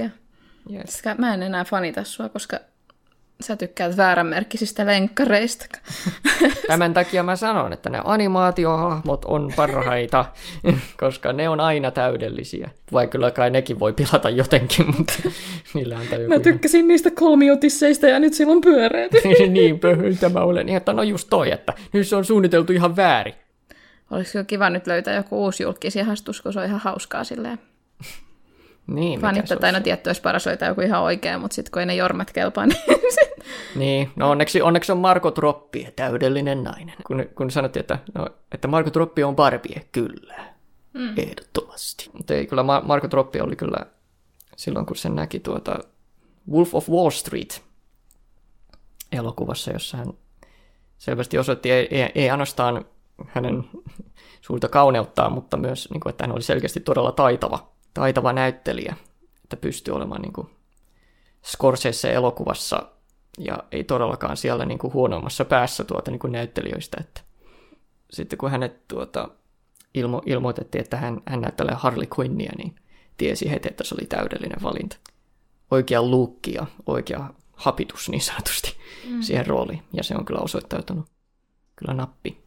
Yes. 0.72 1.02
Mä 1.18 1.34
en 1.34 1.42
enää 1.42 1.64
fanita 1.64 2.04
sua, 2.04 2.28
koska 2.28 2.60
sä 3.40 3.56
tykkäät 3.56 3.96
vääränmerkkisistä 3.96 4.86
lenkkareista. 4.86 5.66
Tämän 6.66 6.94
takia 6.94 7.22
mä 7.22 7.36
sanon, 7.36 7.72
että 7.72 7.90
ne 7.90 8.00
animaatiohahmot 8.04 9.24
on 9.24 9.52
parhaita, 9.56 10.24
koska 11.00 11.32
ne 11.32 11.48
on 11.48 11.60
aina 11.60 11.90
täydellisiä. 11.90 12.70
Vai 12.92 13.06
kyllä 13.06 13.30
kai 13.30 13.50
nekin 13.50 13.78
voi 13.78 13.92
pilata 13.92 14.30
jotenkin, 14.30 14.86
mutta 14.98 15.12
niillä 15.74 15.96
antaa 15.96 16.18
joku... 16.18 16.34
Mä 16.34 16.40
tykkäsin 16.40 16.78
ihan... 16.78 16.88
niistä 16.88 17.10
kolmiotisseista 17.10 18.06
ja 18.06 18.18
nyt 18.18 18.34
sillä 18.34 18.52
on 18.52 18.60
pyöreät. 18.60 19.12
niin, 19.48 19.80
pöhyltä 19.80 20.28
mä 20.28 20.40
olen. 20.40 20.68
Että 20.68 20.92
no 20.92 21.02
just 21.02 21.26
toi, 21.30 21.50
että 21.50 21.72
nyt 21.92 22.08
se 22.08 22.16
on 22.16 22.24
suunniteltu 22.24 22.72
ihan 22.72 22.96
väärin. 22.96 23.34
Olisiko 24.10 24.44
kiva 24.44 24.70
nyt 24.70 24.86
löytää 24.86 25.14
joku 25.14 25.44
uusi 25.44 25.62
julkisihastus, 25.62 26.42
kun 26.42 26.52
se 26.52 26.60
on 26.60 26.66
ihan 26.66 26.80
hauskaa 26.80 27.24
silleen. 27.24 27.58
Niin, 28.88 29.20
Fanit 29.20 29.44
tätä 29.44 29.66
aina 29.66 29.80
tietty, 29.80 30.08
olisi 30.08 30.22
paras 30.22 30.46
löytää 30.46 30.68
joku 30.68 30.80
ihan 30.80 31.02
oikea, 31.02 31.38
mutta 31.38 31.54
sitten 31.54 31.72
kun 31.72 31.80
ei 31.80 31.86
ne 31.86 31.94
jormat 31.94 32.32
kelpaa, 32.32 32.66
niin... 32.66 32.82
niin, 33.74 34.10
no 34.16 34.30
onneksi, 34.30 34.62
onneksi 34.62 34.92
on 34.92 34.98
Marko 34.98 35.30
Troppi, 35.30 35.92
täydellinen 35.96 36.64
nainen. 36.64 36.94
Kun, 37.06 37.26
kun 37.34 37.50
sanottiin, 37.50 37.80
että, 37.80 37.98
no, 38.14 38.26
että 38.52 38.68
Marko 38.68 38.90
Troppi 38.90 39.24
on 39.24 39.36
Barbie, 39.36 39.86
kyllä, 39.92 40.34
mm. 40.94 41.14
ehdottomasti. 41.16 42.10
Mutta 42.12 42.34
ei, 42.34 42.46
kyllä 42.46 42.62
Marko 42.62 43.08
Troppi 43.08 43.40
oli 43.40 43.56
kyllä 43.56 43.86
silloin, 44.56 44.86
kun 44.86 44.96
sen 44.96 45.16
näki 45.16 45.40
tuota 45.40 45.78
Wolf 46.50 46.74
of 46.74 46.88
Wall 46.88 47.10
Street 47.10 47.62
elokuvassa, 49.12 49.72
jossa 49.72 49.96
hän 49.96 50.12
selvästi 50.98 51.38
osoitti 51.38 51.70
ei, 51.70 51.88
ei, 51.90 52.12
ei 52.14 52.30
ainoastaan 52.30 52.84
hänen 53.26 53.64
suurta 54.46 54.68
kauneuttaan, 54.68 55.32
mutta 55.32 55.56
myös, 55.56 55.90
niin 55.90 56.00
kuin, 56.00 56.10
että 56.10 56.24
hän 56.24 56.34
oli 56.34 56.42
selkeästi 56.42 56.80
todella 56.80 57.12
taitava 57.12 57.68
taitava 57.94 58.32
näyttelijä, 58.32 58.94
että 59.44 59.56
pystyy 59.56 59.94
olemaan 59.94 60.22
niin 60.22 60.32
kuin 60.32 60.48
Scorsese 61.44 62.12
elokuvassa 62.12 62.82
ja 63.38 63.58
ei 63.72 63.84
todellakaan 63.84 64.36
siellä 64.36 64.64
niin 64.64 64.78
kuin 64.78 64.92
huonommassa 64.92 65.44
päässä 65.44 65.84
tuota 65.84 66.10
niin 66.10 66.18
kuin 66.18 66.32
näyttelijöistä. 66.32 66.96
Että 67.00 67.20
sitten 68.10 68.38
kun 68.38 68.50
hänet 68.50 68.88
tuota, 68.88 69.28
ilmo, 69.94 70.22
ilmoitettiin, 70.26 70.84
että 70.84 70.96
hän, 70.96 71.20
hän 71.26 71.40
näyttelee 71.40 71.74
Harley 71.74 72.06
Quinnia, 72.18 72.52
niin 72.58 72.76
tiesi 73.16 73.50
heti, 73.50 73.68
että 73.68 73.84
se 73.84 73.94
oli 73.94 74.06
täydellinen 74.06 74.62
valinta. 74.62 74.96
Oikea 75.70 76.02
luukki 76.02 76.54
ja 76.54 76.66
oikea 76.86 77.30
hapitus 77.52 78.08
niin 78.08 78.20
sanotusti 78.20 78.76
mm. 79.08 79.22
siihen 79.22 79.46
rooliin. 79.46 79.82
Ja 79.92 80.04
se 80.04 80.14
on 80.16 80.24
kyllä 80.24 80.40
osoittautunut 80.40 81.06
kyllä 81.76 81.94
nappi, 81.94 82.44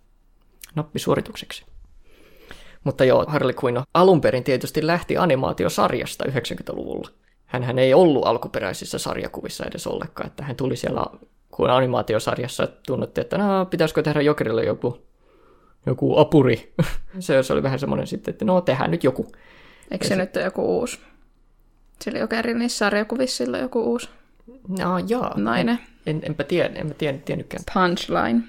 nappi 0.75 0.99
suoritukseksi. 0.99 1.65
Mutta 2.83 3.05
joo, 3.05 3.25
Harley 3.27 3.55
Quinn 3.63 3.83
alun 3.93 4.21
perin 4.21 4.43
tietysti 4.43 4.87
lähti 4.87 5.17
animaatiosarjasta 5.17 6.25
90-luvulla. 6.25 7.09
Hänhän 7.45 7.79
ei 7.79 7.93
ollut 7.93 8.25
alkuperäisissä 8.25 8.99
sarjakuvissa 8.99 9.65
edes 9.65 9.87
ollenkaan, 9.87 10.27
että 10.27 10.43
hän 10.43 10.55
tuli 10.55 10.75
siellä 10.75 11.05
kun 11.51 11.69
animaatiosarjassa 11.69 12.67
tunnettiin, 12.87 13.23
että 13.23 13.37
no, 13.37 13.65
pitäisikö 13.65 14.03
tehdä 14.03 14.21
Jokerille 14.21 14.65
joku, 14.65 15.01
joku 15.85 16.19
apuri. 16.19 16.73
se, 17.19 17.43
se 17.43 17.53
oli 17.53 17.63
vähän 17.63 17.79
semmoinen 17.79 18.07
sitten, 18.07 18.31
että 18.31 18.45
no 18.45 18.61
tehdään 18.61 18.91
nyt 18.91 19.03
joku. 19.03 19.31
Eikö 19.91 20.05
se, 20.05 20.09
se 20.09 20.15
nyt 20.15 20.35
ole 20.35 20.45
joku 20.45 20.79
uusi? 20.79 20.99
Sillä 22.01 22.19
Jokerin 22.19 22.59
niissä 22.59 22.77
sarjakuvissa 22.77 23.37
sillä 23.37 23.57
joku 23.57 23.83
uusi 23.83 24.09
no, 24.67 24.97
joo. 25.07 25.31
nainen. 25.35 25.79
En, 26.05 26.15
en, 26.15 26.21
enpä 26.23 26.43
tiedä, 26.43 26.79
enpä 26.79 26.93
tiedä, 26.93 27.17
tiennytkään. 27.17 27.63
Punchline. 27.73 28.41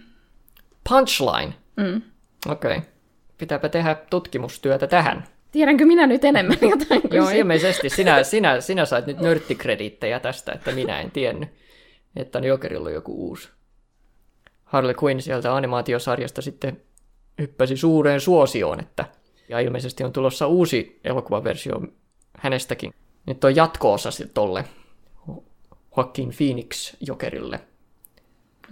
Punchline? 0.88 1.54
Mm. 1.76 2.02
Okei. 2.48 2.76
Okay 2.76 2.92
pitääpä 3.42 3.68
tehdä 3.68 3.96
tutkimustyötä 4.11 4.87
tähän. 4.87 5.24
Tiedänkö 5.52 5.87
minä 5.87 6.07
nyt 6.07 6.24
enemmän 6.24 6.59
jotain 6.70 7.02
Joo, 7.11 7.31
ilmeisesti. 7.31 7.90
Sinä, 7.90 8.22
sinä, 8.22 8.61
sinä 8.61 8.85
sait 8.85 9.07
nyt 9.07 9.20
nörttikrediittejä 9.20 10.20
tästä, 10.20 10.52
että 10.52 10.72
minä 10.72 11.00
en 11.00 11.11
tiennyt, 11.11 11.48
että 12.16 12.38
on 12.38 12.44
Jokerilla 12.44 12.90
joku 12.90 13.28
uusi. 13.28 13.48
Harley 14.64 14.94
Quinn 15.05 15.22
sieltä 15.22 15.55
animaatiosarjasta 15.55 16.42
sitten 16.42 16.83
hyppäsi 17.38 17.76
suureen 17.76 18.20
suosioon, 18.20 18.81
että 18.81 19.05
ja 19.48 19.61
ilmeisesti 19.61 20.05
on 20.05 20.12
tulossa 20.12 20.46
uusi 20.46 21.00
elokuvaversio 21.05 21.83
hänestäkin. 22.38 22.94
Nyt 23.26 23.44
on 23.44 23.57
jatko-osa 23.57 24.11
tolle 24.35 24.64
Joaquin 25.96 26.31
Phoenix 26.37 26.94
Jokerille. 27.00 27.61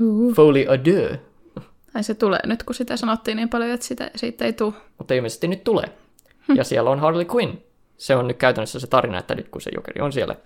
Uh. 0.01 0.35
Foley 0.35 0.67
Adieu 0.69 1.17
Ai 1.95 2.03
se 2.03 2.15
tulee 2.15 2.47
nyt, 2.47 2.63
kun 2.63 2.75
sitä 2.75 2.97
sanottiin 2.97 3.37
niin 3.37 3.49
paljon, 3.49 3.71
että 3.71 3.87
sitä, 3.87 4.11
siitä 4.17 4.45
ei 4.45 4.53
tule. 4.53 4.73
Mutta 4.99 5.15
ilmeisesti 5.15 5.49
nyt 5.49 5.65
tulee. 5.65 5.87
Hm. 6.49 6.57
Ja 6.57 6.65
siellä 6.65 6.91
on 6.91 6.99
Harley 6.99 7.27
Quinn. 7.35 7.59
Se 7.97 8.17
on 8.17 8.29
nyt 8.29 8.37
käytännössä 8.37 8.81
se 8.81 8.87
tarina, 8.87 9.19
että 9.19 9.35
nyt 9.35 9.49
kun 9.49 9.61
se 9.61 9.71
jokeri 9.75 10.01
on 10.01 10.13
siellä 10.13 10.37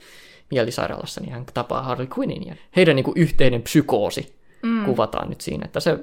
mielisairaalassa, 0.51 1.21
niin 1.21 1.33
hän 1.33 1.45
tapaa 1.55 1.83
Harley 1.83 2.09
Quinnin. 2.19 2.47
Ja 2.47 2.55
heidän 2.77 2.97
niin 2.97 3.05
kuin 3.05 3.19
yhteinen 3.19 3.63
psykoosi 3.63 4.35
mm. 4.63 4.85
kuvataan 4.85 5.29
nyt 5.29 5.41
siinä, 5.41 5.65
että 5.65 5.81
se 5.81 5.99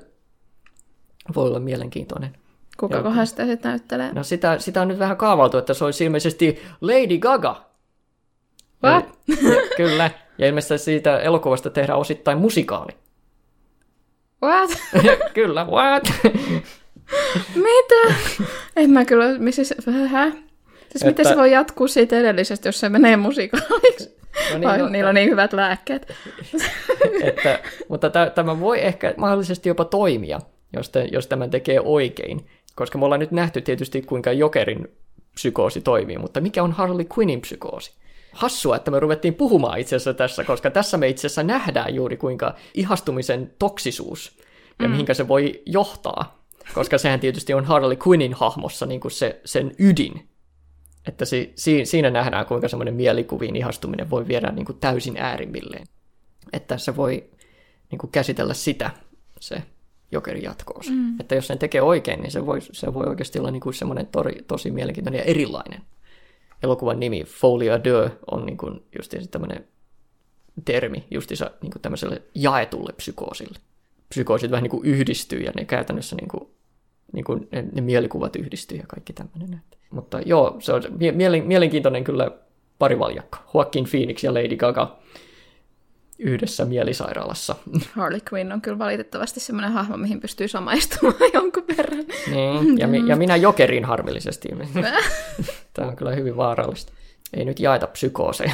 voi 1.35 1.47
olla 1.47 1.59
mielenkiintoinen. 1.59 2.37
Kuka 2.79 3.03
kohan 3.03 3.27
sitä 3.27 3.45
sitten 3.45 3.69
näyttelee? 3.69 4.13
No 4.13 4.23
sitä, 4.23 4.59
sitä 4.59 4.81
on 4.81 4.87
nyt 4.87 4.99
vähän 4.99 5.17
kaavailtu, 5.17 5.57
että 5.57 5.73
se 5.73 5.85
olisi 5.85 6.05
ilmeisesti 6.05 6.61
Lady 6.81 7.17
Gaga. 7.17 7.65
What? 8.83 9.05
Ja, 9.27 9.35
kyllä. 9.77 10.11
Ja 10.37 10.47
ilmeisesti 10.47 10.85
siitä 10.85 11.19
elokuvasta 11.19 11.69
tehdään 11.69 11.99
osittain 11.99 12.37
musikaali. 12.37 12.91
What? 14.43 14.69
kyllä, 15.33 15.65
what? 15.65 16.03
Mitä? 17.55 18.15
En 18.75 18.89
mä 18.89 19.05
kyllä, 19.05 19.37
missä 19.37 19.63
se, 19.63 19.75
hä? 20.07 20.31
Siis 20.31 20.41
että... 20.95 21.05
miten 21.05 21.25
se 21.25 21.37
voi 21.37 21.51
jatkuu 21.51 21.87
siitä 21.87 22.19
edellisestä, 22.19 22.67
jos 22.67 22.79
se 22.79 22.89
menee 22.89 23.17
musiikaaliksi? 23.17 24.17
No 24.51 24.57
niin, 24.57 24.69
Vai, 24.69 24.77
no, 24.77 24.89
niillä 24.89 25.09
on 25.09 25.15
niin 25.15 25.29
hyvät 25.29 25.53
lääkkeet. 25.53 26.13
että, 27.23 27.59
mutta 27.87 28.09
tämä 28.35 28.59
voi 28.59 28.85
ehkä 28.85 29.13
mahdollisesti 29.17 29.69
jopa 29.69 29.85
toimia, 29.85 30.39
jos, 30.73 30.89
te, 30.89 31.07
jos 31.11 31.27
tämän 31.27 31.49
tekee 31.49 31.81
oikein. 31.83 32.45
Koska 32.75 32.97
me 32.97 33.05
ollaan 33.05 33.19
nyt 33.19 33.31
nähty 33.31 33.61
tietysti, 33.61 34.01
kuinka 34.01 34.31
Jokerin 34.31 34.87
psykoosi 35.33 35.81
toimii, 35.81 36.17
mutta 36.17 36.41
mikä 36.41 36.63
on 36.63 36.71
Harley 36.71 37.05
Quinnin 37.17 37.41
psykoosi? 37.41 37.91
Hassua, 38.33 38.75
että 38.75 38.91
me 38.91 38.99
ruvettiin 38.99 39.33
puhumaan 39.33 39.79
itse 39.79 39.95
asiassa 39.95 40.13
tässä, 40.13 40.43
koska 40.43 40.71
tässä 40.71 40.97
me 40.97 41.07
itse 41.07 41.27
asiassa 41.27 41.43
nähdään 41.43 41.95
juuri 41.95 42.17
kuinka 42.17 42.55
ihastumisen 42.73 43.53
toksisuus 43.59 44.37
ja 44.79 44.87
mm. 44.87 44.91
mihinkä 44.91 45.13
se 45.13 45.27
voi 45.27 45.61
johtaa. 45.65 46.41
Koska 46.73 46.97
sehän 46.97 47.19
tietysti 47.19 47.53
on 47.53 47.65
Harley 47.65 47.97
Quinnin 48.07 48.33
hahmossa 48.33 48.85
niin 48.85 49.01
kuin 49.01 49.11
se, 49.11 49.41
sen 49.45 49.71
ydin. 49.79 50.27
Että 51.07 51.25
si, 51.25 51.53
si, 51.55 51.85
siinä 51.85 52.09
nähdään, 52.09 52.45
kuinka 52.45 52.67
semmoinen 52.67 52.93
mielikuviin 52.93 53.55
ihastuminen 53.55 54.09
voi 54.09 54.27
viedä 54.27 54.51
niin 54.51 54.65
kuin 54.65 54.77
täysin 54.77 55.17
äärimmilleen. 55.17 55.87
Että 56.53 56.77
se 56.77 56.95
voi 56.95 57.29
niin 57.91 57.99
kuin 57.99 58.11
käsitellä 58.11 58.53
sitä, 58.53 58.89
se 59.39 59.63
jokerin 60.11 60.43
jatkoosa. 60.43 60.91
Mm. 60.91 61.19
Että 61.19 61.35
jos 61.35 61.47
sen 61.47 61.59
tekee 61.59 61.81
oikein, 61.81 62.21
niin 62.21 62.31
se 62.31 62.45
voi, 62.45 62.61
se 62.61 62.93
voi 62.93 63.05
oikeasti 63.07 63.39
olla 63.39 63.51
niin 63.51 63.61
kuin 63.61 63.73
semmoinen 63.73 64.07
tori, 64.07 64.43
tosi 64.47 64.71
mielenkiintoinen 64.71 65.19
ja 65.19 65.25
erilainen 65.25 65.81
elokuvan 66.63 66.99
nimi 66.99 67.23
Folia 67.23 67.83
de 67.83 68.11
on 68.31 68.45
niin 68.45 68.57
kuin 68.57 68.83
justiinsa 68.97 69.31
tämmöinen 69.31 69.67
termi 70.65 71.07
justiinsa 71.11 71.51
niin 71.61 71.71
kuin 71.71 71.81
tämmöiselle 71.81 72.21
jaetulle 72.35 72.93
psykoosille. 72.93 73.59
Psykoosit 74.09 74.51
vähän 74.51 74.63
niin 74.63 74.71
kuin 74.71 74.85
yhdistyy 74.85 75.39
ja 75.39 75.51
ne 75.55 75.65
käytännössä 75.65 76.15
niin 76.15 76.27
kuin, 76.27 76.49
niin 77.13 77.25
kuin 77.25 77.47
ne, 77.51 77.65
ne 77.71 77.81
mielikuvat 77.81 78.35
yhdistyy 78.35 78.77
ja 78.77 78.83
kaikki 78.87 79.13
tämmöinen. 79.13 79.61
Mutta 79.89 80.21
joo, 80.21 80.55
se 80.59 80.73
on 80.73 80.83
mielenkiintoinen 81.45 82.03
kyllä 82.03 82.31
parivaljakko. 82.79 83.37
Joaquin 83.53 83.85
Phoenix 83.91 84.23
ja 84.23 84.33
Lady 84.33 84.55
Gaga 84.55 84.99
yhdessä 86.19 86.65
mielisairaalassa. 86.65 87.55
Harley 87.95 88.19
Quinn 88.33 88.51
on 88.51 88.61
kyllä 88.61 88.79
valitettavasti 88.79 89.39
semmoinen 89.39 89.71
hahmo, 89.71 89.97
mihin 89.97 90.19
pystyy 90.19 90.47
samaistumaan 90.47 91.15
jonkun 91.33 91.63
verran. 91.77 92.05
Niin, 92.31 92.77
ja, 92.77 92.87
mi- 92.87 93.07
ja 93.07 93.15
minä 93.15 93.35
jokerin 93.35 93.85
harmillisesti. 93.85 94.49
Tämä 95.73 95.87
on 95.87 95.95
kyllä 95.95 96.11
hyvin 96.11 96.37
vaarallista. 96.37 96.93
Ei 97.33 97.45
nyt 97.45 97.59
jaeta 97.59 97.87
psykooseja. 97.87 98.51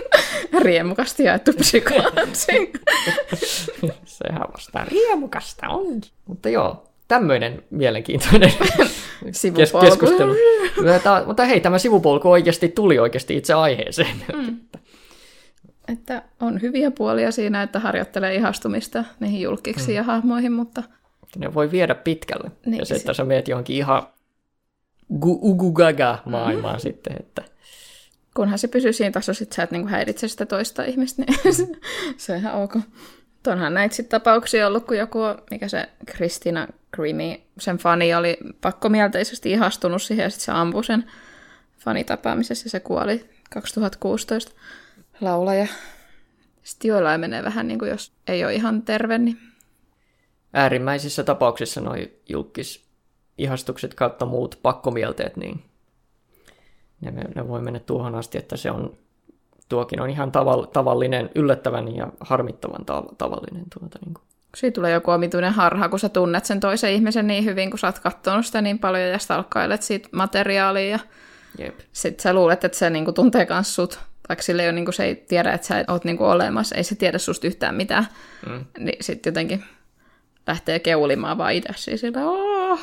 Riemukasti 0.62 1.24
jaettu 1.24 1.52
psykoosi. 1.52 2.46
Sehän 4.04 4.46
vasta 4.52 4.84
riemukasta 4.84 5.68
on. 5.68 6.00
Mutta 6.26 6.48
joo, 6.48 6.84
tämmöinen 7.08 7.62
mielenkiintoinen 7.70 8.52
keskustelu. 9.80 10.34
Mutta 11.26 11.44
hei, 11.44 11.60
tämä 11.60 11.78
sivupolku 11.78 12.30
oikeasti 12.30 12.68
tuli 12.68 12.98
oikeasti 12.98 13.36
itse 13.36 13.54
aiheeseen. 13.54 14.22
Mm 14.34 14.58
että 15.88 16.22
on 16.40 16.62
hyviä 16.62 16.90
puolia 16.90 17.32
siinä, 17.32 17.62
että 17.62 17.78
harjoittelee 17.78 18.34
ihastumista 18.34 19.04
niihin 19.20 19.40
julkiksi 19.40 19.90
mm. 19.90 19.96
ja 19.96 20.02
hahmoihin, 20.02 20.52
mutta... 20.52 20.82
Ne 21.36 21.54
voi 21.54 21.70
viedä 21.70 21.94
pitkälle. 21.94 22.50
Niin, 22.66 22.78
ja 22.78 22.84
se, 22.84 22.94
että 22.94 23.14
sä 23.14 23.24
meet 23.24 23.48
johonkin 23.48 23.76
ihan 23.76 24.02
gu- 25.12 25.38
ugugaga 25.42 26.18
maailmaan 26.24 26.76
mm. 26.76 26.80
sitten, 26.80 27.16
että... 27.20 27.42
kunhan 28.34 28.58
se 28.58 28.68
pysyy 28.68 28.92
siinä 28.92 29.12
tasossa, 29.12 29.42
että 29.42 29.56
sä 29.56 29.62
et 29.62 29.70
niinku 29.70 29.88
häiritse 29.88 30.28
sitä 30.28 30.46
toista 30.46 30.84
ihmistä, 30.84 31.22
niin 31.22 31.38
se 32.16 32.32
on 32.32 32.38
ihan 32.38 32.54
ok. 32.54 32.76
Onhan 33.46 33.74
näitä 33.74 33.94
sitten 33.94 34.20
tapauksia 34.20 34.66
ollut, 34.66 34.84
kun 34.84 34.96
joku, 34.96 35.18
mikä 35.50 35.68
se 35.68 35.88
Kristina 36.06 36.68
Grimi, 36.92 37.46
sen 37.58 37.76
fani 37.76 38.14
oli 38.14 38.38
pakkomielteisesti 38.60 39.50
ihastunut 39.50 40.02
siihen 40.02 40.24
ja 40.24 40.30
sitten 40.30 40.44
se 40.44 40.52
ampui 40.52 40.84
sen 40.84 41.04
fanitapaamisessa 41.78 42.66
ja 42.66 42.70
se 42.70 42.80
kuoli 42.80 43.30
2016 43.50 44.52
laulaja. 45.20 45.66
Sitten 46.62 46.88
joillain 46.88 47.20
menee 47.20 47.44
vähän 47.44 47.68
niin 47.68 47.78
kuin 47.78 47.90
jos 47.90 48.12
ei 48.26 48.44
ole 48.44 48.54
ihan 48.54 48.82
terve, 48.82 49.18
niin... 49.18 49.38
Äärimmäisissä 50.52 51.24
tapauksissa 51.24 51.80
noi 51.80 52.12
julkis 52.28 52.87
ihastukset 53.38 53.94
kautta 53.94 54.26
muut 54.26 54.58
pakkomielteet, 54.62 55.36
niin 55.36 55.62
ne, 57.00 57.10
ne 57.34 57.48
voi 57.48 57.60
mennä 57.60 57.80
tuohon 57.80 58.14
asti, 58.14 58.38
että 58.38 58.56
se 58.56 58.70
on, 58.70 58.94
tuokin 59.68 60.00
on 60.00 60.10
ihan 60.10 60.32
tavall, 60.32 60.62
tavallinen, 60.62 61.30
yllättävän 61.34 61.96
ja 61.96 62.08
harmittavan 62.20 62.80
tav- 62.80 63.14
tavallinen. 63.18 63.64
Tuota, 63.78 63.98
niin 64.04 64.14
kuin. 64.14 64.22
Siitä 64.56 64.74
tulee 64.74 64.92
joku 64.92 65.10
omituinen 65.10 65.52
harha, 65.52 65.88
kun 65.88 65.98
sä 65.98 66.08
tunnet 66.08 66.44
sen 66.44 66.60
toisen 66.60 66.92
ihmisen 66.92 67.26
niin 67.26 67.44
hyvin, 67.44 67.70
kun 67.70 67.78
sä 67.78 67.86
oot 67.86 67.98
katsonut 67.98 68.46
sitä 68.46 68.60
niin 68.62 68.78
paljon 68.78 69.08
ja 69.10 69.18
stalkkailet 69.18 69.82
siitä 69.82 70.08
materiaalia 70.12 70.90
ja 70.90 70.98
Jep. 71.58 71.78
sitten 71.92 72.22
sä 72.22 72.32
luulet, 72.32 72.64
että 72.64 72.78
se 72.78 72.90
niinku 72.90 73.12
tuntee 73.12 73.46
kans 73.46 73.74
sut, 73.74 74.00
vaikka 74.28 74.42
sille 74.42 74.62
ei 74.62 74.68
ole, 74.68 74.74
niinku, 74.74 74.92
se 74.92 75.04
ei 75.04 75.14
tiedä, 75.16 75.52
että 75.52 75.66
sä 75.66 75.84
oot 75.88 76.04
niinku 76.04 76.24
olemassa, 76.24 76.76
ei 76.76 76.84
se 76.84 76.94
tiedä 76.94 77.18
susta 77.18 77.46
yhtään 77.46 77.74
mitään, 77.74 78.06
Mm. 78.46 78.64
niin 78.78 79.04
sitten 79.04 79.30
jotenkin 79.30 79.64
lähtee 80.46 80.78
keulimaan 80.78 81.38
vaan 81.38 81.52
itse 81.52 81.72
siis 81.76 82.00
sillä, 82.00 82.30
oh, 82.30 82.80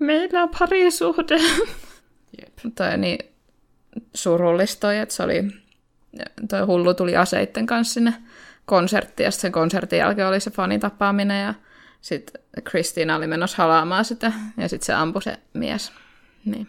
meillä 0.00 0.42
on 0.42 0.48
parisuhde. 0.58 1.36
Jep. 2.40 2.74
toi 2.74 2.98
niin 2.98 3.18
surullista 4.14 4.80
toi, 4.80 4.98
että 4.98 5.14
se 5.14 5.22
oli, 5.22 5.42
toi 6.48 6.60
hullu 6.60 6.94
tuli 6.94 7.16
aseitten 7.16 7.66
kanssa 7.66 7.94
sinne 7.94 8.14
konserttiin, 8.66 9.24
ja 9.24 9.30
sen 9.30 9.52
konsertin 9.52 9.98
jälkeen 9.98 10.28
oli 10.28 10.40
se 10.40 10.50
fanitapaaminen, 10.50 11.42
ja 11.42 11.54
sitten 12.00 12.42
Kristiina 12.64 13.16
oli 13.16 13.26
menossa 13.26 13.56
halaamaan 13.62 14.04
sitä, 14.04 14.32
ja 14.56 14.68
sitten 14.68 14.86
se 14.86 14.92
ampui 14.92 15.22
se 15.22 15.38
mies. 15.52 15.92
Niin. 16.44 16.66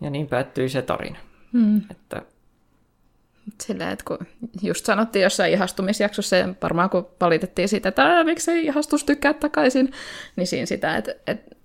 Ja 0.00 0.10
niin 0.10 0.26
päättyi 0.28 0.68
se 0.68 0.82
tarina. 0.82 1.18
Mm. 1.52 1.82
Että 1.90 2.22
Silleen, 3.62 3.90
että 3.90 4.04
kun 4.04 4.18
just 4.62 4.86
sanottiin 4.86 5.22
jossain 5.22 5.52
ihastumisjaksossa, 5.52 6.36
ja 6.36 6.48
varmaan 6.62 6.90
kun 6.90 7.08
valitettiin 7.20 7.68
siitä, 7.68 7.88
että 7.88 8.02
"Ää, 8.02 8.24
miksei 8.24 8.64
ihastus 8.64 9.04
tykkää 9.04 9.34
takaisin, 9.34 9.92
niin 10.36 10.46
siinä 10.46 10.66
sitä, 10.66 10.96
että, 10.96 11.14
että, 11.26 11.56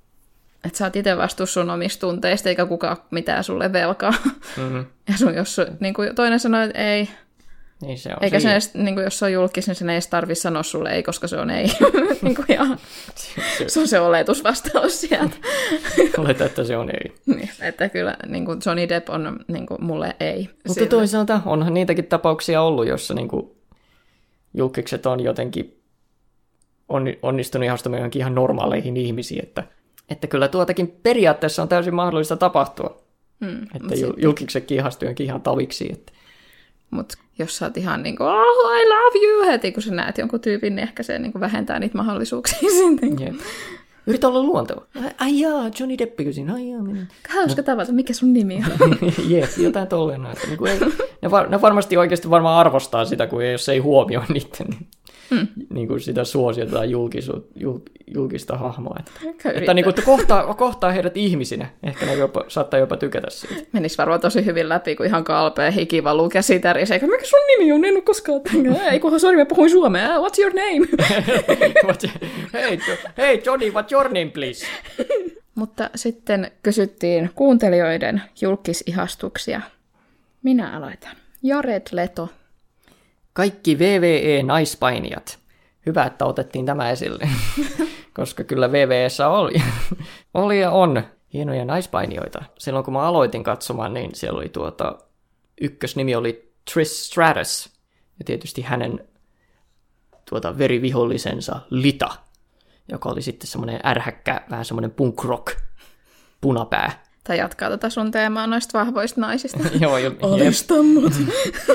että 0.65 0.77
sä 0.77 0.85
oot 0.85 0.95
itse 0.95 1.17
vastuussa 1.17 1.61
sun 1.61 1.69
omista 1.69 2.01
tunteista, 2.01 2.49
eikä 2.49 2.65
kukaan 2.65 2.97
mitään 3.11 3.43
sulle 3.43 3.73
velkaa. 3.73 4.13
mm, 4.57 4.85
Ja 5.11 5.17
sun, 5.17 5.35
jos 5.35 5.61
niin 5.79 5.93
kuin 5.93 6.15
toinen 6.15 6.39
sanoo, 6.39 6.61
että 6.61 6.79
ei, 6.79 7.09
niin 7.81 7.97
se 7.97 8.09
on 8.09 8.17
eikä 8.21 8.39
se 8.39 8.51
edes, 8.51 8.73
niin 8.73 8.95
kuin 8.95 9.03
jos 9.03 9.19
se 9.19 9.25
on 9.25 9.33
julkis, 9.33 9.67
niin 9.67 9.75
sen 9.75 9.89
ei 9.89 9.93
edes 9.93 10.07
tarvitse 10.07 10.41
sanoa 10.41 10.63
sulle 10.63 10.89
ei, 10.89 11.03
koska 11.03 11.27
se 11.27 11.37
on 11.37 11.49
ei. 11.49 11.65
niin 12.21 12.35
kuin 12.35 12.45
ihan, 12.51 12.77
Se, 13.67 13.79
on 13.79 13.87
se 13.87 13.99
oletusvastaus 13.99 15.01
sieltä. 15.01 15.35
oleta, 16.17 16.45
että 16.45 16.63
se 16.63 16.77
on 16.77 16.89
ei. 16.89 17.13
niin, 17.25 17.49
että 17.61 17.89
kyllä 17.89 18.17
niin 18.27 18.45
kuin 18.45 18.59
Johnny 18.65 18.89
Depp 18.89 19.09
on 19.09 19.39
niin 19.47 19.65
kuin 19.65 19.83
mulle 19.85 20.15
ei. 20.19 20.49
Mutta 20.67 20.73
Sille- 20.73 20.87
toisaalta 20.89 21.41
onhan 21.45 21.73
niitäkin 21.73 22.05
tapauksia 22.05 22.61
ollut, 22.61 22.87
jossa 22.87 23.13
niinku 23.13 23.57
julkikset 24.53 25.05
on 25.05 25.19
jotenkin 25.19 25.81
onni- 26.93 27.19
onnistunut 27.21 27.65
ihastumaan 27.65 27.99
johonkin 27.99 28.19
ihan 28.19 28.35
normaaleihin 28.35 28.97
ihmisiin, 28.97 29.43
että, 29.43 29.63
että 30.09 30.27
kyllä 30.27 30.47
tuotakin 30.47 30.87
periaatteessa 31.03 31.61
on 31.61 31.67
täysin 31.69 31.95
mahdollista 31.95 32.37
tapahtua, 32.37 33.03
Mm, 33.39 33.63
että 33.75 33.95
jul- 33.95 34.13
julkiksetkin 34.17 34.77
ihastuu 34.77 35.05
johonkin 35.05 35.25
ihan 35.25 35.41
taviksi. 35.41 35.89
Että, 35.93 36.11
Mutta 36.89 37.17
jos 37.39 37.57
sä 37.57 37.65
oot 37.65 37.77
ihan 37.77 38.03
niin 38.03 38.15
kuin, 38.17 38.27
oh, 38.29 38.71
I 38.81 38.85
love 38.89 39.25
you 39.27 39.45
heti, 39.51 39.71
kun 39.71 39.83
sä 39.83 39.93
näet 39.95 40.17
jonkun 40.17 40.39
tyypin, 40.39 40.75
niin 40.75 40.83
ehkä 40.83 41.03
se 41.03 41.19
niin 41.19 41.31
kuin 41.31 41.39
vähentää 41.39 41.79
niitä 41.79 41.97
mahdollisuuksia 41.97 42.69
sitten. 42.79 43.19
jep. 43.19 43.35
Yritä 44.07 44.27
olla 44.27 44.43
luonteva. 44.43 44.81
Ai, 45.19 45.39
jaa, 45.39 45.69
Johnny 45.79 45.97
Depp 45.97 46.15
kysin, 46.17 46.49
ai 46.51 46.69
jaa, 46.69 46.81
minä. 46.83 47.05
Hauska 47.29 47.63
tavata, 47.63 47.91
mikä 47.91 48.13
sun 48.13 48.33
nimi 48.33 48.55
on? 48.55 48.97
Jep, 49.35 49.49
jotain 49.57 49.87
tolleen. 49.87 50.21
no, 50.21 50.31
Että 50.31 50.47
niinku 50.47 50.65
ei, 50.65 50.79
ne, 51.21 51.31
var, 51.31 51.49
ne, 51.49 51.61
varmasti 51.61 51.97
oikeasti 51.97 52.29
varmaan 52.29 52.59
arvostaa 52.59 53.05
sitä, 53.05 53.27
kun 53.27 53.43
ei, 53.43 53.51
jos 53.51 53.69
ei 53.69 53.79
huomioi 53.79 54.23
niiden 54.33 54.67
mm. 55.29 55.47
niin 55.69 55.87
kuin 55.87 55.99
sitä 55.99 56.23
suosiota 56.23 56.71
tai 56.71 56.91
julkisu, 56.91 57.47
jul, 57.55 57.79
julkista 58.13 58.57
hahmoa. 58.57 58.95
Että, 58.99 59.51
että, 59.51 59.73
niin 59.73 59.83
kuin, 59.83 59.89
että 59.91 60.01
kohtaa, 60.01 60.53
kohtaa 60.53 60.91
heidät 60.91 61.17
ihmisinä. 61.17 61.69
Ehkä 61.83 62.05
ne 62.05 62.13
jopa, 62.13 62.45
saattaa 62.47 62.79
jopa 62.79 62.97
tykätä 62.97 63.29
siitä. 63.29 63.63
Menis 63.71 63.97
varmaan 63.97 64.19
tosi 64.19 64.45
hyvin 64.45 64.69
läpi, 64.69 64.95
kun 64.95 65.05
ihan 65.05 65.23
kalpea 65.23 65.71
hiki 65.71 66.03
valuu 66.03 66.29
käsi 66.29 66.59
tärisee. 66.59 66.95
Eikä, 66.95 67.07
Mikä 67.07 67.25
sun 67.25 67.39
nimi 67.47 67.71
on? 67.71 67.85
En 67.85 67.93
ole 67.93 68.01
koskaan 68.01 68.41
tänkään. 68.41 68.93
Ei, 68.93 68.99
kunhan 68.99 69.19
sori, 69.19 69.37
mä 69.37 69.45
puhuin 69.45 69.69
suomea. 69.69 70.17
What's 70.17 70.41
your 70.41 70.53
name? 70.53 70.87
Hei, 72.53 72.79
Jo- 72.87 72.97
hei 73.17 73.41
Johnny, 73.45 73.69
what's 73.69 73.91
your 73.91 74.05
name, 74.07 74.31
please? 74.33 74.65
Mutta 75.55 75.89
sitten 75.95 76.51
kysyttiin 76.63 77.29
kuuntelijoiden 77.35 78.21
julkisihastuksia. 78.41 79.61
Minä 80.43 80.77
aloitan. 80.77 81.15
Jared 81.43 81.87
Leto. 81.91 82.29
Kaikki 83.33 83.79
VVE-naispainijat. 83.79 85.39
Hyvä, 85.85 86.03
että 86.05 86.25
otettiin 86.25 86.65
tämä 86.65 86.89
esille, 86.89 87.29
koska 88.17 88.43
kyllä 88.43 88.71
VVEssä 88.71 89.27
oli, 89.27 89.53
oli 90.33 90.59
ja 90.59 90.71
on 90.71 91.03
hienoja 91.33 91.65
naispainijoita. 91.65 92.43
Silloin 92.59 92.85
kun 92.85 92.93
mä 92.93 93.01
aloitin 93.01 93.43
katsomaan, 93.43 93.93
niin 93.93 94.15
siellä 94.15 94.37
oli 94.37 94.49
tuota, 94.49 94.97
ykkösnimi 95.61 96.15
oli 96.15 96.53
Trish 96.73 96.91
Stratus, 96.91 97.69
ja 98.19 98.25
tietysti 98.25 98.61
hänen 98.61 99.07
tuota, 100.29 100.57
verivihollisensa 100.57 101.59
Lita, 101.69 102.09
joka 102.91 103.09
oli 103.09 103.21
sitten 103.21 103.47
semmoinen 103.47 103.79
ärhäkkä, 103.85 104.41
vähän 104.49 104.65
semmoinen 104.65 104.91
punk 104.91 105.23
rock 105.23 105.57
punapää. 106.41 107.03
Tai 107.23 107.37
jatkaa 107.37 107.69
tätä 107.69 107.89
sun 107.89 108.11
teemaa 108.11 108.47
noista 108.47 108.79
vahvoista 108.79 109.21
naisista. 109.21 109.59
Joo, 109.81 109.97
jo. 109.97 110.11
Alista 110.21 110.83
mut. 110.83 111.13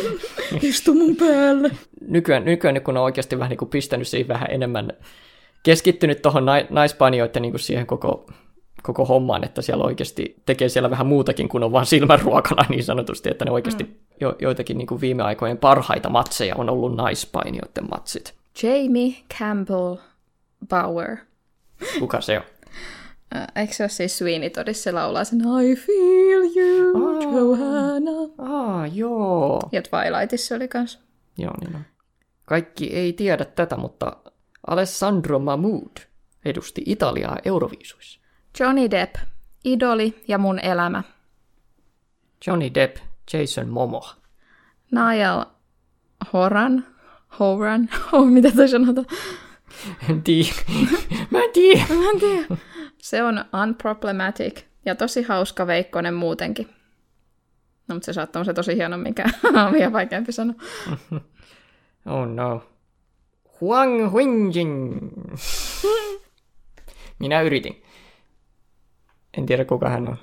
Istu 0.62 0.94
mun 0.94 1.16
päälle. 1.16 1.70
nykyään, 2.00 2.44
nykyään 2.44 2.82
kun 2.82 2.96
on 2.96 3.02
oikeasti 3.02 3.38
vähän 3.38 3.50
niin 3.50 3.58
kuin 3.58 3.68
pistänyt 3.68 4.08
siihen 4.08 4.28
vähän 4.28 4.50
enemmän, 4.50 4.92
keskittynyt 5.62 6.22
tuohon 6.22 6.46
nai, 6.46 6.66
naispainijoiden 6.70 7.42
niin 7.42 7.52
kuin 7.52 7.61
siihen 7.61 7.87
koko, 7.87 8.26
koko 8.82 9.04
hommaan, 9.04 9.44
että 9.44 9.62
siellä 9.62 9.84
oikeasti 9.84 10.42
tekee 10.46 10.68
siellä 10.68 10.90
vähän 10.90 11.06
muutakin 11.06 11.48
kuin 11.48 11.64
on 11.64 11.72
vaan 11.72 11.87
silmänruokana 11.87 12.64
niin 12.68 12.84
sanotusti, 12.84 13.30
että 13.30 13.44
ne 13.44 13.50
oikeasti 13.50 13.84
mm. 13.84 13.94
jo, 14.20 14.37
joitakin 14.38 14.78
niin 14.78 14.87
kuin 14.87 15.00
viime 15.00 15.22
aikojen 15.22 15.58
parhaita 15.58 16.08
matseja 16.08 16.56
on 16.56 16.70
ollut 16.70 16.96
naispainijoiden 16.96 17.84
matsit. 17.90 18.34
Jamie 18.62 19.14
Campbell 19.38 19.96
Bauer. 20.68 21.16
Kuka 21.98 22.20
se 22.20 22.38
on? 22.38 22.44
Äh, 23.36 23.46
eikö 23.56 23.72
se 23.72 23.82
ole 23.82 23.88
siis 23.88 24.18
Sweeney 24.18 24.50
Toddissa 24.50 24.82
se 24.82 24.92
laulaa 24.92 25.24
sen 25.24 25.40
I 25.40 25.76
feel 25.76 26.42
you, 26.56 27.06
Aa. 27.06 27.22
Johanna. 27.22 28.12
Aa, 28.38 28.86
joo. 28.86 29.68
Ja 29.72 29.82
Twilightissa 29.82 30.54
oli 30.54 30.68
kans. 30.68 31.00
Joo, 31.38 31.54
niin 31.60 31.76
on. 31.76 31.82
Kaikki 32.44 32.86
ei 32.86 33.12
tiedä 33.12 33.44
tätä, 33.44 33.76
mutta 33.76 34.16
Alessandro 34.66 35.38
Mahmood 35.38 35.96
edusti 36.44 36.82
Italiaa 36.86 37.36
Euroviisuissa. 37.44 38.20
Johnny 38.60 38.90
Depp, 38.90 39.14
Idoli 39.64 40.24
ja 40.28 40.38
mun 40.38 40.58
elämä. 40.58 41.02
Johnny 42.46 42.74
Depp, 42.74 42.96
Jason 43.32 43.68
Momoa. 43.68 44.14
Niall 44.90 45.44
Horan, 46.32 46.86
Horan, 47.40 47.88
oh, 48.12 48.26
mitä 48.26 48.50
toi 48.56 48.68
sanotaan? 48.68 49.06
En 50.10 50.22
tiedä. 50.22 50.48
Mä 51.30 51.38
en 51.38 51.50
tiedä. 51.52 51.84
Mä 51.88 52.10
en 52.10 52.20
tiedä. 52.20 52.56
Se 53.09 53.23
on 53.23 53.44
unproblematic 53.62 54.64
ja 54.85 54.94
tosi 54.94 55.23
hauska 55.23 55.66
veikkonen 55.66 56.14
muutenkin. 56.14 56.68
No, 57.88 57.94
mutta 57.94 58.07
se 58.07 58.12
saattaa 58.12 58.40
olla 58.40 58.44
se 58.44 58.55
tosi 58.55 58.77
hieno, 58.77 58.99
mikä 58.99 59.25
on 59.66 59.73
vielä 59.73 59.92
vaikeampi 59.92 60.33
sanoa. 60.33 60.55
Oh 62.07 62.27
no. 62.27 62.68
Huang 63.61 64.11
Huinjin. 64.11 64.99
Minä 67.18 67.40
yritin. 67.40 67.83
En 69.38 69.47
tiedä 69.47 69.64
kuka 69.64 69.88
hän 69.88 70.09
on. 70.09 70.16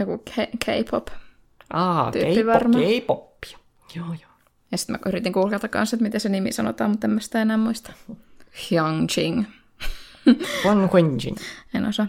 Joku 0.00 0.18
K- 0.18 0.58
K-pop. 0.64 1.06
Tyyppi 2.12 2.34
K-pop, 2.34 2.46
varmaan. 2.46 2.84
K-poppia. 2.84 3.58
Joo, 3.94 4.06
joo. 4.06 4.32
Ja 4.72 4.78
sitten 4.78 4.94
mä 4.94 5.08
yritin 5.08 5.32
googlata 5.32 5.68
kanssa, 5.68 5.96
että 5.96 6.02
miten 6.02 6.20
se 6.20 6.28
nimi 6.28 6.52
sanotaan, 6.52 6.90
mutta 6.90 7.06
en 7.06 7.10
mä 7.10 7.20
sitä 7.20 7.42
enää 7.42 7.56
muista. 7.56 7.92
Hyunjin. 8.70 9.46
Huang 10.64 10.92
Huinjin. 10.92 11.36
En 11.74 11.86
osaa. 11.86 12.06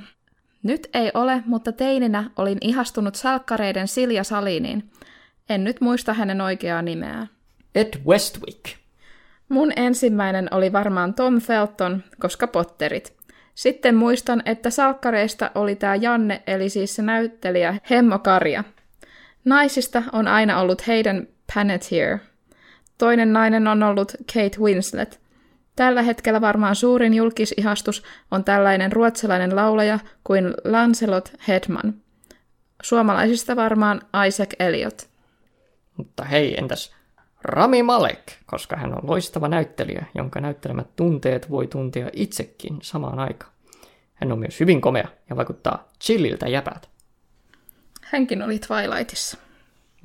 Nyt 0.63 0.87
ei 0.93 1.11
ole, 1.13 1.43
mutta 1.45 1.71
teininä 1.71 2.29
olin 2.37 2.57
ihastunut 2.61 3.15
salkkareiden 3.15 3.87
Silja 3.87 4.23
Saliniin. 4.23 4.91
En 5.49 5.63
nyt 5.63 5.81
muista 5.81 6.13
hänen 6.13 6.41
oikeaa 6.41 6.81
nimeään. 6.81 7.29
Ed 7.75 7.93
Westwick. 8.07 8.65
Mun 9.49 9.71
ensimmäinen 9.75 10.47
oli 10.51 10.73
varmaan 10.73 11.13
Tom 11.13 11.41
Felton, 11.41 12.03
koska 12.19 12.47
potterit. 12.47 13.13
Sitten 13.55 13.95
muistan, 13.95 14.41
että 14.45 14.69
salkkareista 14.69 15.51
oli 15.55 15.75
tää 15.75 15.95
Janne, 15.95 16.43
eli 16.47 16.69
siis 16.69 16.95
se 16.95 17.01
näyttelijä 17.01 17.77
Hemmo 17.89 18.19
Karja. 18.19 18.63
Naisista 19.45 20.03
on 20.11 20.27
aina 20.27 20.59
ollut 20.59 20.81
Hayden 20.81 21.27
Panettiere. 21.55 22.19
Toinen 22.97 23.33
nainen 23.33 23.67
on 23.67 23.83
ollut 23.83 24.11
Kate 24.33 24.57
Winslet. 24.59 25.20
Tällä 25.75 26.01
hetkellä 26.01 26.41
varmaan 26.41 26.75
suurin 26.75 27.13
julkisihastus 27.13 28.03
on 28.31 28.43
tällainen 28.43 28.91
ruotsalainen 28.91 29.55
laulaja 29.55 29.99
kuin 30.23 30.53
Lancelot 30.63 31.33
Hedman. 31.47 31.93
Suomalaisista 32.83 33.55
varmaan 33.55 34.01
Isaac 34.27 34.49
Elliot. 34.59 35.09
Mutta 35.97 36.23
hei, 36.23 36.55
entäs 36.57 36.95
Rami 37.41 37.83
Malek, 37.83 38.31
koska 38.45 38.75
hän 38.75 38.93
on 38.93 39.09
loistava 39.09 39.47
näyttelijä, 39.47 40.05
jonka 40.15 40.41
näyttelemät 40.41 40.95
tunteet 40.95 41.49
voi 41.49 41.67
tuntea 41.67 42.09
itsekin 42.13 42.77
samaan 42.81 43.19
aikaan. 43.19 43.51
Hän 44.13 44.31
on 44.31 44.39
myös 44.39 44.59
hyvin 44.59 44.81
komea 44.81 45.07
ja 45.29 45.35
vaikuttaa 45.35 45.87
chilliltä 46.01 46.47
jäpältä. 46.47 46.87
Hänkin 48.01 48.43
oli 48.43 48.59
Twilightissa. 48.59 49.37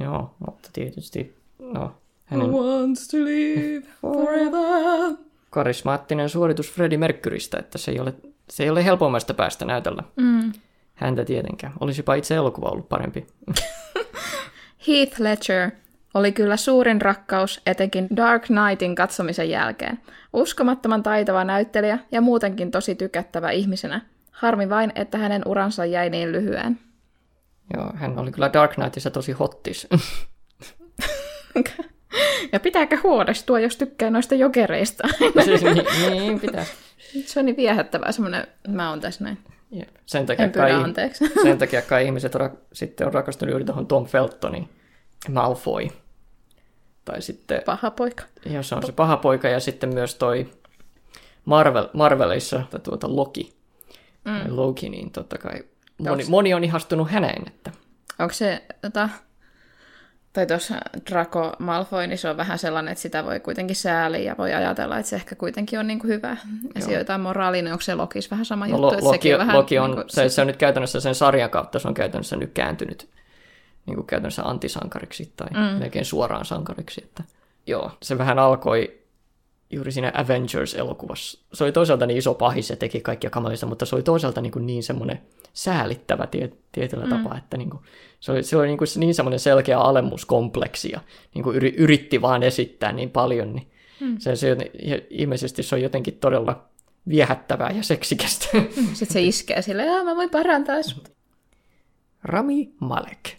Joo, 0.00 0.34
mutta 0.46 0.68
tietysti, 0.72 1.36
no, 1.58 1.96
hänen 2.24 2.52
Wants 2.52 3.08
to 3.08 3.16
live 3.16 3.86
forever. 4.00 5.25
Karismaattinen 5.56 6.28
suoritus 6.28 6.72
Freddie 6.72 6.98
Mercurystä, 6.98 7.58
että 7.58 7.78
se 7.78 7.90
ei 7.90 8.00
ole, 8.00 8.14
se 8.50 8.62
ei 8.62 8.70
ole 8.70 8.84
helpommasta 8.84 9.34
päästä 9.34 9.64
näytellä 9.64 10.02
Mm. 10.16 10.52
häntä 10.94 11.24
tietenkään. 11.24 11.72
Olisipa 11.80 12.14
itse 12.14 12.34
elokuva 12.34 12.68
ollut 12.68 12.88
parempi. 12.88 13.26
Heath 14.88 15.20
Ledger 15.20 15.70
oli 16.14 16.32
kyllä 16.32 16.56
suurin 16.56 17.02
rakkaus 17.02 17.60
etenkin 17.66 18.08
Dark 18.16 18.42
Knightin 18.42 18.94
katsomisen 18.94 19.50
jälkeen. 19.50 20.00
Uskomattoman 20.32 21.02
taitava 21.02 21.44
näyttelijä 21.44 21.98
ja 22.12 22.20
muutenkin 22.20 22.70
tosi 22.70 22.94
tykättävä 22.94 23.50
ihmisenä. 23.50 24.00
Harmi 24.32 24.68
vain, 24.68 24.92
että 24.94 25.18
hänen 25.18 25.42
uransa 25.46 25.84
jäi 25.84 26.10
niin 26.10 26.32
lyhyen. 26.32 26.78
Joo, 27.76 27.92
hän 27.94 28.18
oli 28.18 28.32
kyllä 28.32 28.52
Dark 28.52 28.72
Knightissa 28.74 29.10
tosi 29.10 29.32
hottis. 29.32 29.86
Ja 32.52 32.60
pitääkö 32.60 32.98
huolestua, 33.02 33.60
jos 33.60 33.76
tykkää 33.76 34.10
noista 34.10 34.34
jokereista? 34.34 35.08
siis, 35.44 35.62
niin, 35.62 35.84
niin 36.10 36.40
pitäisi. 36.40 36.72
Se 37.26 37.40
on 37.40 37.46
niin 37.46 37.56
viehättävää 37.56 38.12
semmoinen, 38.12 38.46
mä 38.68 38.90
oon 38.90 39.00
tässä 39.00 39.24
näin. 39.24 39.38
Jep. 39.70 39.88
Sen 40.06 40.26
takia, 40.26 40.44
En 40.44 40.52
kai, 40.52 40.72
anteeksi. 40.72 41.24
sen 41.42 41.58
takia 41.58 41.82
kai 41.82 42.04
ihmiset 42.04 42.34
ra- 42.34 42.56
sitten 42.72 43.06
on 43.06 43.14
rakastunut 43.14 43.50
juuri 43.50 43.64
tuohon 43.64 43.86
Tom 43.86 44.06
Feltoniin. 44.06 44.68
Malfoy. 45.28 45.88
Tai 47.04 47.22
sitten, 47.22 47.62
Paha 47.66 47.90
poika. 47.90 48.24
ja 48.44 48.62
se 48.62 48.74
on 48.74 48.82
se 48.86 48.92
paha 48.92 49.16
poika, 49.16 49.48
ja 49.48 49.60
sitten 49.60 49.94
myös 49.94 50.14
toi 50.14 50.48
Marvel, 51.44 51.88
Marvelissa 51.92 52.62
tuota 52.82 53.16
Loki. 53.16 53.56
Mm. 54.24 54.56
Loki, 54.56 54.88
niin 54.88 55.10
totta 55.10 55.38
kai 55.38 55.64
moni, 55.98 56.24
moni 56.28 56.54
on 56.54 56.64
ihastunut 56.64 57.10
häneen. 57.10 57.42
Että, 57.46 57.70
Onko 58.18 58.34
se, 58.34 58.62
tota, 58.82 59.08
tai 60.36 60.46
tuossa 60.46 60.74
Draco 61.10 61.52
Malfoy, 61.58 62.06
niin 62.06 62.18
se 62.18 62.30
on 62.30 62.36
vähän 62.36 62.58
sellainen, 62.58 62.92
että 62.92 63.02
sitä 63.02 63.24
voi 63.24 63.40
kuitenkin 63.40 63.76
sääliä 63.76 64.20
ja 64.20 64.34
voi 64.38 64.54
ajatella, 64.54 64.98
että 64.98 65.10
se 65.10 65.16
ehkä 65.16 65.34
kuitenkin 65.34 65.78
on 65.78 65.86
niin 65.86 65.98
kuin 65.98 66.08
hyvä. 66.08 66.36
Ja 66.74 66.80
se 66.80 66.92
jotain 66.92 67.20
moraalinen, 67.20 67.72
onko 67.72 67.82
se 67.82 67.94
Lokis 67.94 68.30
vähän 68.30 68.44
sama 68.44 68.66
no, 68.66 68.70
juttu, 68.70 68.82
Lo- 68.82 68.92
että 68.92 69.04
Loki, 69.04 69.16
sekin 69.16 69.34
on 69.34 69.38
vähän... 69.38 69.56
Loki 69.56 69.78
on, 69.78 69.90
niin 69.90 69.96
kuin, 69.96 70.10
se, 70.10 70.28
se 70.28 70.40
on 70.40 70.46
nyt 70.46 70.56
käytännössä 70.56 71.00
sen 71.00 71.14
sarjan 71.14 71.50
kautta, 71.50 71.78
se 71.78 71.88
on 71.88 71.94
käytännössä 71.94 72.36
nyt 72.36 72.50
kääntynyt 72.54 73.08
niin 73.86 73.96
kuin 73.96 74.06
käytännössä 74.06 74.42
antisankariksi 74.42 75.32
tai 75.36 75.48
mm. 75.50 75.78
melkein 75.78 76.04
suoraan 76.04 76.44
sankariksi. 76.44 77.04
Että, 77.04 77.24
joo, 77.66 77.90
se 78.02 78.18
vähän 78.18 78.38
alkoi 78.38 79.00
juuri 79.70 79.92
siinä 79.92 80.12
Avengers-elokuvassa. 80.14 81.46
Se 81.52 81.64
oli 81.64 81.72
toisaalta 81.72 82.06
niin 82.06 82.18
iso 82.18 82.34
pahis 82.34 82.70
ja 82.70 82.76
teki 82.76 83.00
kaikkia 83.00 83.30
kamalista, 83.30 83.66
mutta 83.66 83.86
se 83.86 83.94
oli 83.94 84.02
toisaalta 84.02 84.40
niin, 84.40 84.52
kuin 84.52 84.66
niin 84.66 84.82
semmoinen 84.82 85.20
säälittävä 85.52 86.26
tie, 86.26 86.52
tietyllä 86.72 87.04
mm. 87.04 87.10
tapaa, 87.10 87.38
että 87.38 87.56
niin 87.56 87.70
kuin, 87.70 87.82
se 88.20 88.32
oli, 88.32 88.42
se 88.42 88.56
oli 88.56 88.66
niin, 88.66 88.78
kuin 88.78 88.88
niin 88.96 89.14
semmoinen 89.14 89.40
selkeä 89.40 89.78
alemmuskompleksi 89.78 90.90
ja 90.92 91.00
niin 91.34 91.42
kuin 91.42 91.56
yri, 91.56 91.74
yritti 91.76 92.22
vaan 92.22 92.42
esittää 92.42 92.92
niin 92.92 93.10
paljon, 93.10 93.54
niin 93.54 93.70
mm. 94.00 94.18
se, 94.18 94.36
se, 94.36 94.56
ilmeisesti 95.10 95.62
se 95.62 95.74
on 95.74 95.82
jotenkin 95.82 96.18
todella 96.18 96.68
viehättävää 97.08 97.70
ja 97.70 97.82
seksikästä. 97.82 98.46
Sitten 98.92 99.12
se 99.12 99.20
iskee 99.20 99.62
silleen, 99.62 100.04
mä 100.04 100.16
voin 100.16 100.30
parantaa 100.30 100.82
sut. 100.82 101.12
Rami 102.22 102.70
Malek. 102.80 103.35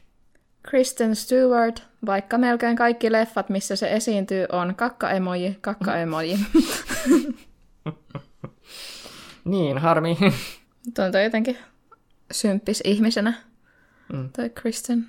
Kristen 0.70 1.16
Stewart, 1.16 1.84
vaikka 2.06 2.38
melkein 2.38 2.76
kaikki 2.76 3.12
leffat, 3.12 3.50
missä 3.50 3.76
se 3.76 3.94
esiintyy, 3.94 4.46
on 4.52 4.76
kakkaemoji, 4.76 5.58
kakkaemoji. 5.62 6.40
Niin, 9.46 9.78
harmi. 9.78 10.18
Tuntuu 10.96 11.22
jotenkin 11.24 11.58
symppis 12.32 12.82
ihmisenä, 12.86 13.34
mm. 14.14 14.30
toi 14.36 14.50
Kristen 14.50 15.06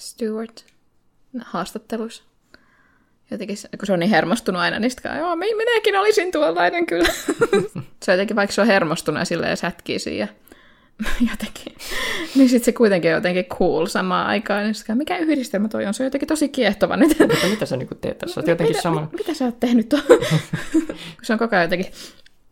Stewart 0.00 0.64
haastatteluissa. 1.44 2.22
Jotenkin, 3.30 3.56
se- 3.56 3.68
kun 3.78 3.86
se 3.86 3.92
on 3.92 3.98
niin 3.98 4.10
hermostunut 4.10 4.60
aina, 4.62 4.78
niin 4.78 4.90
sitten 4.90 5.18
joo, 5.18 5.36
mi- 5.36 5.54
minäkin 5.54 5.96
olisin 5.96 6.32
tuollainen 6.32 6.86
kyllä. 6.86 7.08
se 8.02 8.10
on 8.10 8.14
jotenkin, 8.14 8.36
vaikka 8.36 8.54
se 8.54 8.60
on 8.60 8.66
hermostunut 8.66 9.18
ja 9.20 9.24
silleen 9.24 9.56
sätkii 9.56 9.98
siinä 9.98 10.28
jotenkin, 11.30 11.76
niin 12.34 12.48
sitten 12.48 12.64
se 12.64 12.72
kuitenkin 12.72 13.10
on 13.10 13.14
jotenkin 13.14 13.44
cool 13.44 13.86
samaan 13.86 14.26
aikaan. 14.26 14.64
Niin 14.64 14.74
sit, 14.74 14.86
mikä 14.94 15.18
yhdistelmä 15.18 15.68
toi 15.68 15.86
on? 15.86 15.94
Se 15.94 16.02
on 16.02 16.06
jotenkin 16.06 16.28
tosi 16.28 16.48
kiehtova 16.48 16.96
nyt. 16.96 17.18
Mutta 17.18 17.46
mitä 17.50 17.66
sä 17.66 17.76
niinku 17.76 17.94
teet 17.94 18.18
tässä? 18.18 18.40
Oot 18.40 18.48
jotenkin 18.48 18.76
mitä, 18.76 19.06
mitä 19.16 19.34
sä 19.34 19.44
oot 19.44 19.60
tehnyt 19.60 19.88
tuohon? 19.88 20.18
se 21.22 21.32
on 21.32 21.38
koko 21.38 21.56
ajan 21.56 21.64
jotenkin... 21.64 21.92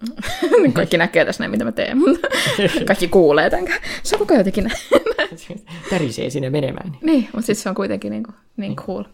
Kaikki 0.72 0.98
näkee 0.98 1.24
tässä 1.24 1.42
näin, 1.42 1.50
mitä 1.50 1.64
mä 1.64 1.72
teen. 1.72 1.98
Kaikki 2.86 3.08
kuulee 3.08 3.50
tämän. 3.50 3.66
Se 4.02 4.16
on 4.16 4.18
koko 4.18 4.34
ajan 4.34 4.40
jotenkin 4.40 4.64
näin. 4.64 5.64
Tärisee 5.90 6.30
sinne 6.30 6.50
menemään. 6.50 6.92
niin, 7.00 7.28
mutta 7.32 7.46
sitten 7.46 7.62
se 7.62 7.68
on 7.68 7.74
kuitenkin 7.74 8.10
niin, 8.10 8.22
kuin, 8.22 8.34
niin 8.56 8.76
cool. 8.76 9.04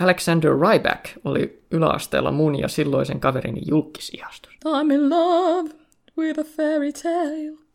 Alexander 0.00 0.50
Ryback 0.50 1.04
oli 1.24 1.62
yläasteella 1.70 2.32
mun 2.32 2.58
ja 2.58 2.68
silloisen 2.68 3.20
kaverini 3.20 3.60
julkisihastus. 3.66 4.52
I'm 4.52 4.94
in 4.94 5.10
love 5.10 5.70
with 6.18 6.40
a 6.40 6.44
fairy 6.44 6.92
tale. 6.92 7.67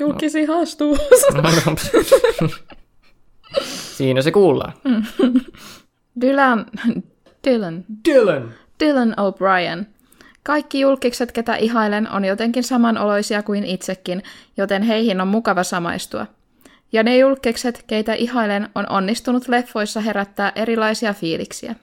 Julkisihastus. 0.00 0.98
Siinä 3.96 4.22
se 4.22 4.30
kuullaan. 4.30 4.72
Dylan, 6.20 6.66
Dylan, 7.46 7.84
Dylan! 8.08 8.54
Dylan 8.80 9.14
O'Brien. 9.18 9.86
Kaikki 10.42 10.80
julkikset, 10.80 11.32
ketä 11.32 11.56
ihailen, 11.56 12.10
on 12.10 12.24
jotenkin 12.24 12.64
samanoloisia 12.64 13.42
kuin 13.42 13.64
itsekin, 13.64 14.22
joten 14.56 14.82
heihin 14.82 15.20
on 15.20 15.28
mukava 15.28 15.62
samaistua. 15.62 16.26
Ja 16.92 17.02
ne 17.02 17.18
julkikset, 17.18 17.84
keitä 17.86 18.14
ihailen, 18.14 18.68
on 18.74 18.88
onnistunut 18.88 19.48
leffoissa 19.48 20.00
herättää 20.00 20.52
erilaisia 20.54 21.14
fiiliksiä. 21.14 21.74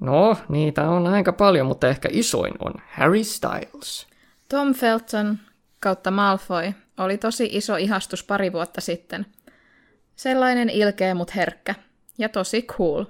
No, 0.00 0.36
niitä 0.48 0.88
on 0.88 1.06
aika 1.06 1.32
paljon, 1.32 1.66
mutta 1.66 1.88
ehkä 1.88 2.08
isoin 2.12 2.54
on 2.58 2.74
Harry 2.90 3.24
Styles. 3.24 4.06
Tom 4.48 4.74
Felton 4.74 5.38
kautta 5.80 6.10
Malfoy 6.10 6.72
oli 6.98 7.18
tosi 7.18 7.48
iso 7.52 7.76
ihastus 7.76 8.24
pari 8.24 8.52
vuotta 8.52 8.80
sitten. 8.80 9.26
Sellainen 10.16 10.70
ilkeä 10.70 11.14
mut 11.14 11.34
herkkä. 11.34 11.74
Ja 12.18 12.28
tosi 12.28 12.62
cool. 12.62 13.04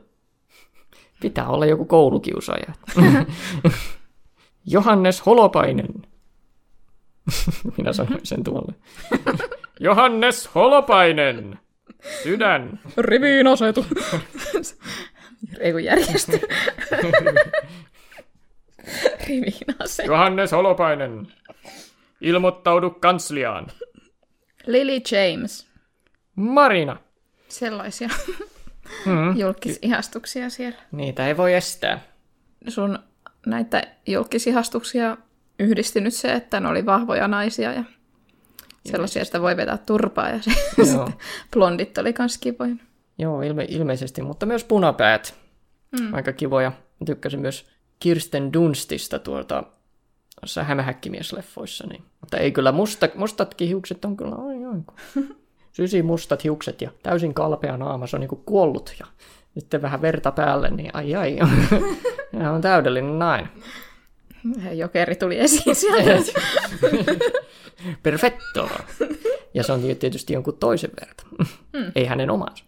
Pitää 1.20 1.49
olla 1.49 1.66
joku 1.66 1.85
koulukiusaaja. 1.85 2.73
Johannes 4.66 5.27
Holopainen. 5.27 5.88
Minä 7.79 7.92
sanoin 7.92 8.27
sen 8.27 8.44
tuolle. 8.44 8.73
Johannes 9.81 10.51
Holopainen! 10.55 11.59
Sydän! 12.23 12.81
Riviin 12.99 13.47
asetu. 13.47 13.87
Ei 15.61 15.73
kun 15.73 15.85
järjesty. 15.85 16.40
Riviin 19.29 19.77
asetu. 19.79 20.11
Johannes 20.11 20.53
Holopainen! 20.53 21.27
Ilmoittaudu 22.24 22.90
kansliaan. 22.90 23.66
Lily 24.66 25.00
James. 25.12 25.66
Marina! 26.37 26.96
Sellaisia 27.48 28.08
Mm. 29.06 29.37
julkisihastuksia 29.37 30.50
siellä. 30.50 30.79
Niitä 30.92 31.29
ei 31.29 31.37
voi 31.37 31.54
estää. 31.54 32.00
Sun 32.68 32.98
näitä 33.46 33.83
julkisihastuksia 34.06 35.16
yhdistynyt 35.58 36.14
se, 36.14 36.33
että 36.33 36.60
ne 36.60 36.68
oli 36.68 36.87
vahvoja 36.87 37.29
naisia 37.29 37.72
ja 37.72 37.85
sellaisia, 38.90 39.22
että 39.22 39.40
voi 39.42 39.56
vetää 39.56 39.79
turpaa 39.79 40.29
ja 40.29 40.38
se, 40.85 40.98
blondit 41.52 41.98
oli 41.98 42.12
kans 42.12 42.38
kivoja. 42.38 42.77
Joo, 43.18 43.40
ilme- 43.42 43.66
ilmeisesti, 43.68 44.22
mutta 44.22 44.46
myös 44.46 44.64
punapäät. 44.64 45.35
Mm. 46.00 46.14
Aika 46.14 46.33
kivoja. 46.33 46.72
Tykkäsin 47.06 47.40
myös 47.40 47.66
Kirsten 47.98 48.52
Dunstista 48.52 49.18
tuolta 49.18 49.64
noissa 50.42 50.64
hämähäkkimiesleffoissa. 50.64 51.87
Niin. 51.87 52.02
Mutta 52.20 52.37
ei 52.37 52.52
kyllä, 52.52 52.72
musta, 52.72 53.08
mustatkin 53.14 53.68
hiukset 53.68 54.04
on 54.04 54.16
kyllä, 54.16 54.35
ai 54.48 54.64
ai. 54.64 54.80
kun- 54.87 55.37
Sysi 55.72 56.02
mustat 56.02 56.44
hiukset 56.44 56.80
ja 56.82 56.90
täysin 57.02 57.35
kalpea 57.35 57.76
naama, 57.76 58.06
se 58.06 58.16
on 58.16 58.20
niinku 58.20 58.42
kuollut 58.46 58.94
ja 59.00 59.06
sitten 59.58 59.82
vähän 59.82 60.02
verta 60.02 60.32
päälle, 60.32 60.70
niin 60.70 60.90
ai 60.94 61.14
ai. 61.14 61.38
Ja 62.40 62.50
on 62.52 62.60
täydellinen 62.60 63.18
nainen. 63.18 63.48
Jokeri 64.72 65.14
tuli 65.16 65.38
esiin 65.40 65.76
sieltä. 65.76 66.32
Perfetto. 68.02 68.68
Ja 69.54 69.62
se 69.62 69.72
on 69.72 69.80
tietysti 69.98 70.32
jonkun 70.32 70.56
toisen 70.56 70.90
verta. 71.00 71.24
Ei 71.94 72.04
hänen 72.04 72.30
omansa. 72.30 72.64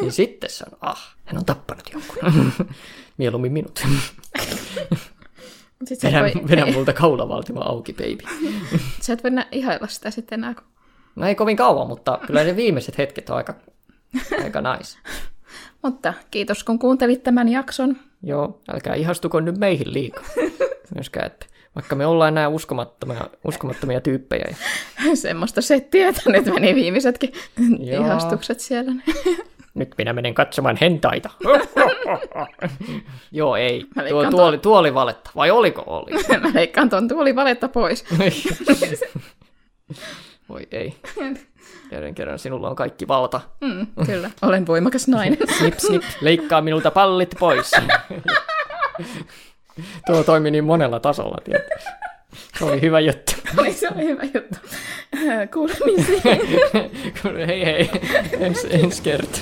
niin 0.00 0.12
sitten 0.12 0.50
se 0.50 0.64
on, 0.72 0.78
ah, 0.80 1.16
hän 1.24 1.38
on 1.38 1.44
tappanut 1.44 1.90
jonkun. 1.92 2.52
Mieluummin 3.18 3.52
minut. 3.52 3.84
Et 5.92 6.02
Vedän, 6.02 6.22
voi, 6.22 6.32
vedän 6.50 6.72
multa 6.72 6.92
kaulavaltimo 6.92 7.60
auki, 7.60 7.92
baby. 7.92 8.48
sä 9.02 9.12
et 9.12 9.22
voi 9.24 9.30
nä- 9.30 9.46
ihailla 9.52 9.86
sitä 9.86 10.10
sitten 10.10 10.40
enää. 10.40 10.54
No 11.16 11.26
ei 11.26 11.34
kovin 11.34 11.56
kauan, 11.56 11.88
mutta 11.88 12.18
kyllä 12.26 12.44
ne 12.44 12.56
viimeiset 12.56 12.98
hetket 12.98 13.30
on 13.30 13.36
aika, 13.36 13.54
aika 14.44 14.60
nice. 14.60 14.98
Mutta 15.82 16.14
kiitos 16.30 16.64
kun 16.64 16.78
kuuntelit 16.78 17.22
tämän 17.22 17.48
jakson. 17.48 17.96
Joo, 18.22 18.60
älkää 18.74 18.94
ihastuko 18.94 19.40
nyt 19.40 19.58
meihin 19.58 19.92
liikaa. 19.92 20.24
Myöskään, 20.94 21.26
että 21.26 21.46
vaikka 21.74 21.96
me 21.96 22.06
ollaan 22.06 22.34
nämä 22.34 22.48
uskomattomia, 22.48 23.30
uskomattomia 23.44 24.00
tyyppejä. 24.00 24.44
Ja 25.08 25.16
Semmoista 25.16 25.62
settiä, 25.62 26.08
että 26.08 26.30
nyt 26.30 26.46
meni 26.46 26.74
viimeisetkin 26.74 27.32
Joo. 27.78 28.04
ihastukset 28.04 28.60
siellä. 28.60 28.92
Nyt 29.76 29.94
minä 29.98 30.12
menen 30.12 30.34
katsomaan 30.34 30.78
hentaita. 30.80 31.30
Joo, 33.32 33.56
ei. 33.56 33.84
Tuo, 33.94 34.02
leikkaan 34.02 34.30
tuo, 34.30 34.46
oli, 34.46 34.58
tuo 34.58 34.78
oli 34.78 34.94
valetta. 34.94 35.30
Vai 35.36 35.50
oliko 35.50 35.82
oli? 35.86 36.12
Mä 36.40 36.50
leikkaan 36.54 36.90
tuon 36.90 37.08
tuolivaletta 37.08 37.68
pois. 37.68 38.04
Voi 40.48 40.68
ei. 40.72 40.96
Jälleen 41.90 42.14
kerran 42.14 42.38
sinulla 42.38 42.70
on 42.70 42.76
kaikki 42.76 43.08
valta. 43.08 43.40
Mm, 43.60 43.86
kyllä, 44.06 44.30
olen 44.42 44.66
voimakas 44.66 45.08
nainen. 45.08 45.38
Snip, 45.58 45.78
snip, 45.78 46.02
leikkaa 46.20 46.60
minulta 46.60 46.90
pallit 46.90 47.34
pois. 47.38 47.70
Tuo 50.06 50.22
toimi 50.22 50.50
niin 50.50 50.64
monella 50.64 51.00
tasolla, 51.00 51.38
tiedät. 51.44 51.66
Se 52.58 52.64
oli 52.64 52.80
hyvä 52.80 53.00
juttu. 53.00 53.32
Oli 53.58 53.72
se 53.72 53.88
oli 53.88 54.04
hyvä 54.04 54.22
juttu. 54.22 54.58
Kuulemisiin. 55.52 56.22
hei 57.46 57.64
hei, 57.64 57.90
ensi 58.40 58.66
ens 58.70 59.00
kertaa. 59.00 59.40